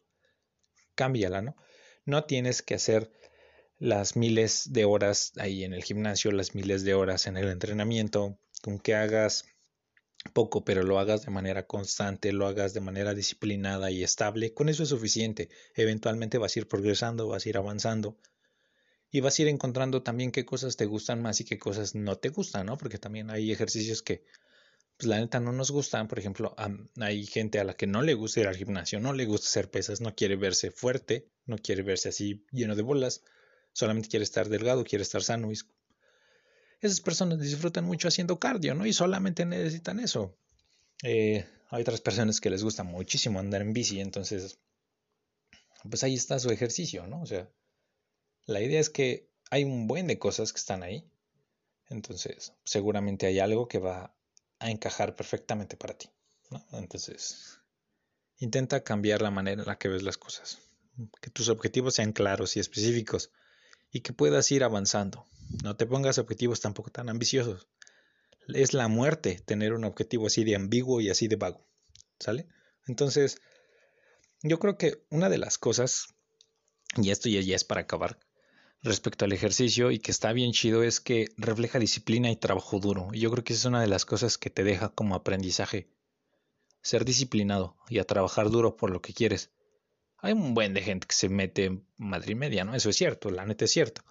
cámbiala, 0.95 1.41
¿no? 1.41 1.55
No 2.05 2.23
tienes 2.25 2.61
que 2.61 2.75
hacer 2.75 3.11
las 3.77 4.15
miles 4.15 4.73
de 4.73 4.85
horas 4.85 5.33
ahí 5.37 5.63
en 5.63 5.73
el 5.73 5.83
gimnasio, 5.83 6.31
las 6.31 6.55
miles 6.55 6.83
de 6.83 6.93
horas 6.93 7.27
en 7.27 7.37
el 7.37 7.49
entrenamiento, 7.49 8.39
con 8.61 8.79
que 8.79 8.95
hagas 8.95 9.45
poco, 10.33 10.63
pero 10.63 10.83
lo 10.83 10.99
hagas 10.99 11.25
de 11.25 11.31
manera 11.31 11.67
constante, 11.67 12.33
lo 12.33 12.47
hagas 12.47 12.73
de 12.73 12.81
manera 12.81 13.13
disciplinada 13.13 13.91
y 13.91 14.03
estable, 14.03 14.53
con 14.53 14.69
eso 14.69 14.83
es 14.83 14.89
suficiente. 14.89 15.49
Eventualmente 15.75 16.37
vas 16.37 16.55
a 16.55 16.59
ir 16.59 16.67
progresando, 16.67 17.27
vas 17.27 17.45
a 17.45 17.49
ir 17.49 17.57
avanzando 17.57 18.17
y 19.11 19.21
vas 19.21 19.37
a 19.37 19.43
ir 19.43 19.47
encontrando 19.47 20.03
también 20.03 20.31
qué 20.31 20.45
cosas 20.45 20.77
te 20.77 20.85
gustan 20.85 21.21
más 21.21 21.39
y 21.41 21.45
qué 21.45 21.57
cosas 21.57 21.95
no 21.95 22.17
te 22.17 22.29
gustan, 22.29 22.65
¿no? 22.65 22.77
Porque 22.77 22.97
también 22.97 23.29
hay 23.29 23.51
ejercicios 23.51 24.01
que, 24.01 24.23
pues 24.97 25.07
la 25.07 25.19
neta 25.19 25.39
no 25.39 25.51
nos 25.51 25.71
gustan. 25.71 26.07
Por 26.07 26.19
ejemplo, 26.19 26.55
hay 26.99 27.25
gente 27.25 27.59
a 27.59 27.63
la 27.63 27.75
que 27.75 27.87
no 27.87 28.01
le 28.01 28.13
gusta 28.13 28.41
ir 28.41 28.47
al 28.47 28.57
gimnasio, 28.57 28.99
no 28.99 29.13
le 29.13 29.25
gusta 29.25 29.47
hacer 29.47 29.69
pesas, 29.69 30.01
no 30.01 30.15
quiere 30.15 30.35
verse 30.35 30.71
fuerte, 30.71 31.29
no 31.45 31.57
quiere 31.57 31.83
verse 31.83 32.09
así 32.09 32.45
lleno 32.51 32.75
de 32.75 32.81
bolas 32.81 33.21
solamente 33.75 34.07
quiere 34.07 34.23
estar 34.23 34.47
delgado, 34.47 34.85
quiere 34.85 35.03
estar 35.03 35.21
sano. 35.21 35.51
Y 35.51 35.57
esas 36.81 37.01
personas 37.01 37.39
disfrutan 37.39 37.85
mucho 37.85 38.07
haciendo 38.07 38.39
cardio, 38.39 38.75
¿no? 38.75 38.85
Y 38.85 38.93
solamente 38.93 39.45
necesitan 39.45 39.99
eso. 39.99 40.37
Eh, 41.03 41.45
hay 41.69 41.81
otras 41.81 42.01
personas 42.01 42.39
que 42.39 42.49
les 42.49 42.63
gusta 42.63 42.83
muchísimo 42.83 43.39
andar 43.39 43.61
en 43.61 43.73
bici, 43.73 43.99
entonces, 43.99 44.59
pues 45.89 46.03
ahí 46.03 46.15
está 46.15 46.39
su 46.39 46.49
ejercicio, 46.49 47.07
¿no? 47.07 47.21
O 47.21 47.25
sea, 47.25 47.49
la 48.45 48.61
idea 48.61 48.79
es 48.79 48.89
que 48.89 49.29
hay 49.49 49.63
un 49.63 49.87
buen 49.87 50.07
de 50.07 50.19
cosas 50.19 50.53
que 50.53 50.59
están 50.59 50.83
ahí. 50.83 51.09
Entonces, 51.89 52.53
seguramente 52.63 53.27
hay 53.27 53.39
algo 53.39 53.67
que 53.67 53.79
va 53.79 54.15
a 54.59 54.71
encajar 54.71 55.15
perfectamente 55.15 55.77
para 55.77 55.97
ti. 55.97 56.09
Entonces, 56.71 57.59
intenta 58.37 58.83
cambiar 58.83 59.21
la 59.21 59.31
manera 59.31 59.61
en 59.61 59.67
la 59.67 59.77
que 59.77 59.87
ves 59.87 60.03
las 60.03 60.17
cosas. 60.17 60.59
Que 61.21 61.29
tus 61.29 61.49
objetivos 61.49 61.95
sean 61.95 62.13
claros 62.13 62.55
y 62.55 62.59
específicos 62.59 63.31
y 63.95 64.01
que 64.01 64.11
puedas 64.11 64.51
ir 64.51 64.65
avanzando. 64.65 65.25
No 65.63 65.77
te 65.77 65.85
pongas 65.85 66.17
objetivos 66.17 66.59
tampoco 66.59 66.91
tan 66.91 67.07
ambiciosos. 67.07 67.69
Es 68.49 68.73
la 68.73 68.89
muerte 68.89 69.41
tener 69.45 69.71
un 69.71 69.85
objetivo 69.85 70.27
así 70.27 70.43
de 70.43 70.57
ambiguo 70.57 70.99
y 70.99 71.09
así 71.09 71.29
de 71.29 71.37
vago. 71.37 71.65
¿Sale? 72.19 72.49
Entonces, 72.87 73.39
yo 74.43 74.59
creo 74.59 74.77
que 74.77 75.05
una 75.11 75.29
de 75.29 75.37
las 75.37 75.57
cosas, 75.57 76.07
y 76.97 77.09
esto 77.09 77.29
ya, 77.29 77.39
es 77.39 77.63
para 77.63 77.81
acabar, 77.81 78.19
respecto 78.81 79.23
al 79.23 79.31
ejercicio 79.31 79.91
y 79.91 79.99
que 79.99 80.11
está 80.11 80.33
bien 80.33 80.51
chido 80.51 80.83
es 80.83 80.99
que 80.99 81.29
refleja 81.37 81.79
disciplina 81.79 82.29
y 82.29 82.35
trabajo 82.35 82.81
duro. 82.81 83.07
Yo 83.13 83.31
creo 83.31 83.45
que 83.45 83.53
esa 83.53 83.61
es 83.61 83.65
una 83.65 83.81
de 83.81 83.87
las 83.87 84.03
cosas 84.03 84.37
que 84.37 84.49
te 84.49 84.65
deja 84.65 84.89
como 84.89 85.15
aprendizaje. 85.15 85.87
Ser 86.81 87.05
disciplinado 87.05 87.77
y 87.87 87.99
a 87.99 88.03
trabajar 88.03 88.49
duro 88.49 88.75
por 88.75 88.89
lo 88.89 89.01
que 89.01 89.13
quieres. 89.13 89.51
Hay 90.17 90.33
un 90.33 90.53
buen 90.53 90.73
de 90.73 90.81
gente 90.81 91.07
que 91.07 91.15
se 91.15 91.29
mete 91.29 91.65
en 91.65 91.85
madre 91.97 92.35
media, 92.35 92.63
¿no? 92.63 92.75
Eso 92.75 92.89
es 92.89 92.95
cierto, 92.95 93.29
la 93.29 93.45
neta 93.45 93.65
es 93.65 93.71
cierto. 93.71 94.03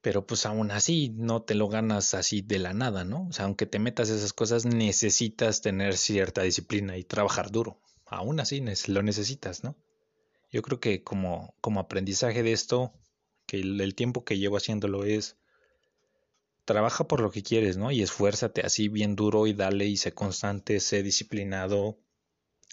Pero 0.00 0.26
pues 0.26 0.46
aún 0.46 0.70
así 0.70 1.10
no 1.16 1.42
te 1.42 1.54
lo 1.54 1.68
ganas 1.68 2.14
así 2.14 2.40
de 2.40 2.58
la 2.58 2.72
nada, 2.72 3.04
¿no? 3.04 3.26
O 3.28 3.32
sea, 3.32 3.46
aunque 3.46 3.66
te 3.66 3.78
metas 3.78 4.10
esas 4.10 4.32
cosas, 4.32 4.64
necesitas 4.64 5.60
tener 5.60 5.96
cierta 5.96 6.42
disciplina 6.42 6.96
y 6.96 7.04
trabajar 7.04 7.50
duro. 7.50 7.80
Aún 8.06 8.40
así 8.40 8.62
lo 8.86 9.02
necesitas, 9.02 9.64
¿no? 9.64 9.76
Yo 10.50 10.62
creo 10.62 10.80
que 10.80 11.02
como, 11.02 11.54
como 11.60 11.80
aprendizaje 11.80 12.42
de 12.42 12.52
esto, 12.52 12.92
que 13.46 13.60
el, 13.60 13.94
tiempo 13.94 14.24
que 14.24 14.38
llevo 14.38 14.56
haciéndolo 14.56 15.04
es 15.04 15.36
trabaja 16.64 17.08
por 17.08 17.20
lo 17.20 17.30
que 17.30 17.42
quieres, 17.42 17.76
¿no? 17.78 17.90
Y 17.90 18.02
esfuérzate 18.02 18.60
así 18.60 18.88
bien 18.88 19.16
duro 19.16 19.46
y 19.46 19.54
dale 19.54 19.86
y 19.86 19.96
sé 19.96 20.12
constante, 20.12 20.80
sé 20.80 21.02
disciplinado. 21.02 21.98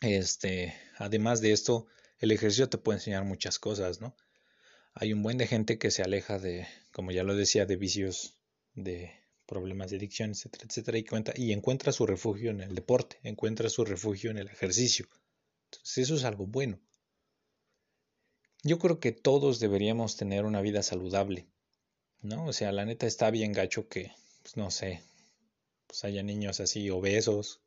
Este, 0.01 0.75
además 0.97 1.41
de 1.41 1.51
esto, 1.51 1.87
el 2.19 2.31
ejercicio 2.31 2.69
te 2.69 2.77
puede 2.77 2.97
enseñar 2.99 3.23
muchas 3.23 3.59
cosas, 3.59 4.01
¿no? 4.01 4.15
hay 4.95 5.11
un 5.11 5.21
buen 5.21 5.37
de 5.37 5.45
gente 5.45 5.77
que 5.77 5.91
se 5.91 6.03
aleja 6.03 6.39
de, 6.39 6.67
como 6.93 7.11
ya 7.11 7.23
lo 7.23 7.35
decía, 7.35 7.65
de 7.65 7.75
vicios, 7.75 8.33
de 8.73 9.11
problemas 9.45 9.91
de 9.91 9.97
adicción, 9.97 10.31
etcétera, 10.31 10.65
etcétera, 10.67 10.97
y, 10.97 11.03
cuenta, 11.03 11.33
y 11.35 11.51
encuentra 11.51 11.91
su 11.91 12.07
refugio 12.07 12.49
en 12.49 12.61
el 12.61 12.73
deporte, 12.73 13.19
encuentra 13.23 13.69
su 13.69 13.83
refugio 13.83 14.31
en 14.31 14.37
el 14.37 14.47
ejercicio. 14.47 15.07
Entonces 15.65 15.97
eso 15.97 16.15
es 16.15 16.23
algo 16.23 16.47
bueno. 16.47 16.79
Yo 18.63 18.79
creo 18.79 19.01
que 19.01 19.11
todos 19.11 19.59
deberíamos 19.59 20.15
tener 20.15 20.45
una 20.45 20.61
vida 20.61 20.81
saludable, 20.81 21.45
¿no? 22.21 22.45
O 22.45 22.53
sea, 22.53 22.71
la 22.71 22.85
neta 22.85 23.05
está 23.05 23.29
bien 23.29 23.51
gacho 23.51 23.89
que, 23.89 24.13
pues 24.43 24.55
no 24.55 24.71
sé, 24.71 25.03
pues 25.87 26.05
haya 26.05 26.23
niños 26.23 26.61
así 26.61 26.89
obesos, 26.89 27.61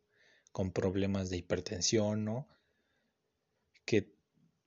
con 0.52 0.72
problemas 0.72 1.30
de 1.30 1.38
hipertensión, 1.38 2.24
¿no? 2.24 2.48
Que 3.84 4.12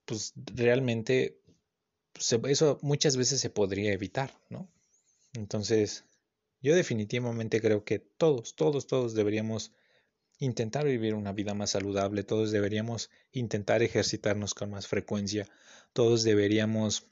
pues 0.06 0.34
realmente 0.36 1.42
pues, 2.14 2.34
eso 2.48 2.80
muchas 2.82 3.18
veces 3.18 3.40
se 3.40 3.50
podría 3.50 3.94
evitar, 3.94 4.34
¿no? 4.50 4.70
Entonces, 5.34 6.06
yo 6.62 6.76
definitivamente 6.76 7.62
creo 7.62 7.84
que 7.84 8.00
todos, 8.00 8.56
todos, 8.56 8.88
todos 8.88 9.14
deberíamos 9.14 9.72
intentar 10.40 10.86
vivir 10.86 11.14
una 11.14 11.34
vida 11.34 11.54
más 11.54 11.72
saludable, 11.72 12.24
todos 12.24 12.52
deberíamos 12.52 13.10
intentar 13.32 13.84
ejercitarnos 13.84 14.54
con 14.54 14.72
más 14.72 14.88
frecuencia, 14.88 15.48
todos 15.94 16.24
deberíamos 16.24 17.08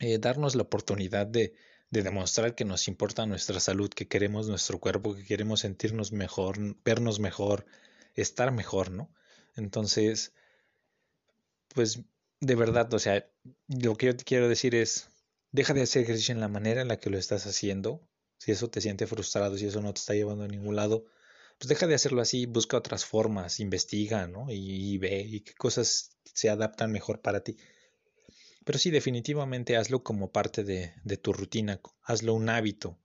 eh, 0.00 0.18
darnos 0.18 0.54
la 0.54 0.62
oportunidad 0.62 1.26
de, 1.26 1.54
de 1.94 2.02
demostrar 2.02 2.54
que 2.56 2.64
nos 2.64 2.88
importa 2.88 3.24
nuestra 3.24 3.60
salud, 3.60 3.88
que 3.88 4.08
queremos 4.08 4.48
nuestro 4.48 4.80
cuerpo, 4.80 5.14
que 5.14 5.24
queremos 5.24 5.60
sentirnos 5.60 6.10
mejor, 6.12 6.58
vernos 6.84 7.20
mejor, 7.20 7.66
estar 8.14 8.50
mejor, 8.52 8.90
¿no? 8.90 9.14
Entonces, 9.56 10.32
pues 11.68 12.00
de 12.40 12.54
verdad, 12.56 12.92
o 12.92 12.98
sea, 12.98 13.26
lo 13.68 13.96
que 13.96 14.06
yo 14.06 14.16
te 14.16 14.24
quiero 14.24 14.48
decir 14.48 14.74
es, 14.74 15.08
deja 15.52 15.72
de 15.72 15.82
hacer 15.82 16.02
ejercicio 16.02 16.34
en 16.34 16.40
la 16.40 16.48
manera 16.48 16.82
en 16.82 16.88
la 16.88 16.98
que 16.98 17.10
lo 17.10 17.16
estás 17.18 17.46
haciendo. 17.46 18.02
Si 18.38 18.50
eso 18.50 18.68
te 18.68 18.80
siente 18.80 19.06
frustrado, 19.06 19.56
si 19.56 19.66
eso 19.66 19.80
no 19.80 19.94
te 19.94 20.00
está 20.00 20.14
llevando 20.14 20.44
a 20.44 20.48
ningún 20.48 20.74
lado, 20.74 21.06
pues 21.58 21.68
deja 21.68 21.86
de 21.86 21.94
hacerlo 21.94 22.20
así, 22.20 22.46
busca 22.46 22.76
otras 22.76 23.04
formas, 23.04 23.60
investiga, 23.60 24.26
¿no? 24.26 24.46
Y, 24.50 24.98
ve 24.98 25.20
y 25.20 25.40
qué 25.42 25.54
cosas 25.54 26.18
se 26.24 26.50
adaptan 26.50 26.90
mejor 26.90 27.22
para 27.22 27.44
ti. 27.44 27.56
Pero 28.64 28.78
sí, 28.78 28.90
definitivamente 28.90 29.76
hazlo 29.76 30.02
como 30.02 30.32
parte 30.32 30.64
de, 30.64 31.16
tu 31.18 31.32
rutina, 31.32 31.80
hazlo 32.02 32.34
un 32.34 32.48
hábito. 32.48 32.98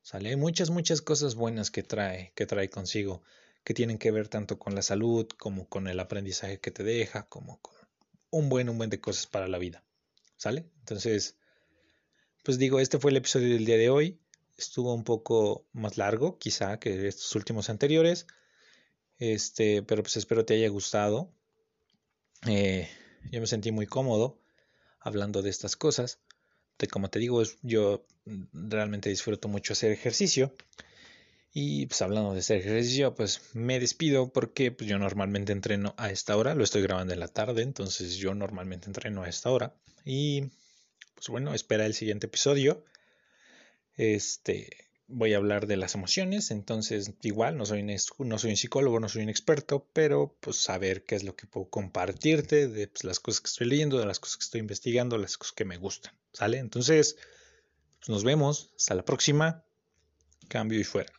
¿Sale? 0.00 0.30
Hay 0.30 0.36
muchas, 0.36 0.70
muchas 0.70 1.02
cosas 1.02 1.34
buenas 1.34 1.70
que 1.70 1.82
trae, 1.82 2.32
que 2.34 2.46
trae 2.46 2.70
consigo, 2.70 3.22
que 3.64 3.74
tienen 3.74 3.98
que 3.98 4.10
ver 4.10 4.28
tanto 4.28 4.58
con 4.58 4.74
la 4.74 4.82
salud, 4.82 5.26
como 5.36 5.68
con 5.68 5.88
el 5.88 6.00
aprendizaje 6.00 6.60
que 6.60 6.70
te 6.70 6.82
deja, 6.82 7.28
como 7.28 7.60
con 7.60 7.74
un 8.30 8.48
buen, 8.48 8.68
un 8.68 8.78
buen 8.78 8.88
de 8.88 9.00
cosas 9.00 9.26
para 9.26 9.48
la 9.48 9.58
vida. 9.58 9.84
¿Sale? 10.36 10.70
Entonces, 10.78 11.36
pues 12.44 12.58
digo, 12.58 12.80
este 12.80 12.98
fue 12.98 13.10
el 13.10 13.16
episodio 13.18 13.52
del 13.52 13.66
día 13.66 13.76
de 13.76 13.90
hoy. 13.90 14.20
Estuvo 14.56 14.94
un 14.94 15.04
poco 15.04 15.66
más 15.72 15.98
largo, 15.98 16.38
quizá, 16.38 16.78
que 16.78 17.08
estos 17.08 17.34
últimos 17.34 17.68
anteriores. 17.68 18.26
Este, 19.18 19.82
pero 19.82 20.02
pues 20.02 20.16
espero 20.16 20.46
te 20.46 20.54
haya 20.54 20.68
gustado. 20.68 21.34
Eh, 22.46 22.88
yo 23.30 23.40
me 23.40 23.46
sentí 23.46 23.72
muy 23.72 23.86
cómodo 23.86 24.40
hablando 25.06 25.40
de 25.42 25.50
estas 25.50 25.76
cosas. 25.76 26.18
De, 26.78 26.88
como 26.88 27.08
te 27.08 27.18
digo, 27.18 27.42
yo 27.62 28.04
realmente 28.52 29.08
disfruto 29.08 29.48
mucho 29.48 29.72
hacer 29.72 29.92
ejercicio. 29.92 30.52
Y 31.52 31.86
pues 31.86 32.02
hablando 32.02 32.34
de 32.34 32.40
hacer 32.40 32.58
ejercicio, 32.58 33.14
pues 33.14 33.40
me 33.54 33.80
despido 33.80 34.30
porque 34.30 34.72
pues, 34.72 34.90
yo 34.90 34.98
normalmente 34.98 35.52
entreno 35.52 35.94
a 35.96 36.10
esta 36.10 36.36
hora, 36.36 36.54
lo 36.54 36.64
estoy 36.64 36.82
grabando 36.82 37.14
en 37.14 37.20
la 37.20 37.28
tarde, 37.28 37.62
entonces 37.62 38.16
yo 38.16 38.34
normalmente 38.34 38.88
entreno 38.88 39.22
a 39.22 39.28
esta 39.28 39.50
hora. 39.50 39.74
Y 40.04 40.50
pues 41.14 41.28
bueno, 41.28 41.54
espera 41.54 41.86
el 41.86 41.94
siguiente 41.94 42.26
episodio. 42.26 42.84
Este, 43.96 44.85
voy 45.08 45.34
a 45.34 45.36
hablar 45.36 45.66
de 45.66 45.76
las 45.76 45.94
emociones, 45.94 46.50
entonces 46.50 47.12
igual 47.22 47.56
no 47.56 47.66
soy, 47.66 47.80
un, 47.80 48.28
no 48.28 48.38
soy 48.38 48.50
un 48.50 48.56
psicólogo, 48.56 49.00
no 49.00 49.08
soy 49.08 49.22
un 49.22 49.28
experto, 49.28 49.88
pero 49.92 50.36
pues 50.40 50.56
saber 50.56 51.04
qué 51.04 51.14
es 51.14 51.24
lo 51.24 51.36
que 51.36 51.46
puedo 51.46 51.68
compartirte 51.68 52.68
de 52.68 52.88
pues, 52.88 53.04
las 53.04 53.20
cosas 53.20 53.40
que 53.40 53.48
estoy 53.48 53.68
leyendo, 53.68 53.98
de 53.98 54.06
las 54.06 54.20
cosas 54.20 54.38
que 54.38 54.44
estoy 54.44 54.60
investigando, 54.60 55.18
las 55.18 55.38
cosas 55.38 55.54
que 55.54 55.64
me 55.64 55.76
gustan, 55.76 56.12
¿sale? 56.32 56.58
Entonces, 56.58 57.16
pues, 57.98 58.08
nos 58.08 58.24
vemos, 58.24 58.72
hasta 58.76 58.94
la 58.94 59.04
próxima, 59.04 59.64
cambio 60.48 60.80
y 60.80 60.84
fuera. 60.84 61.12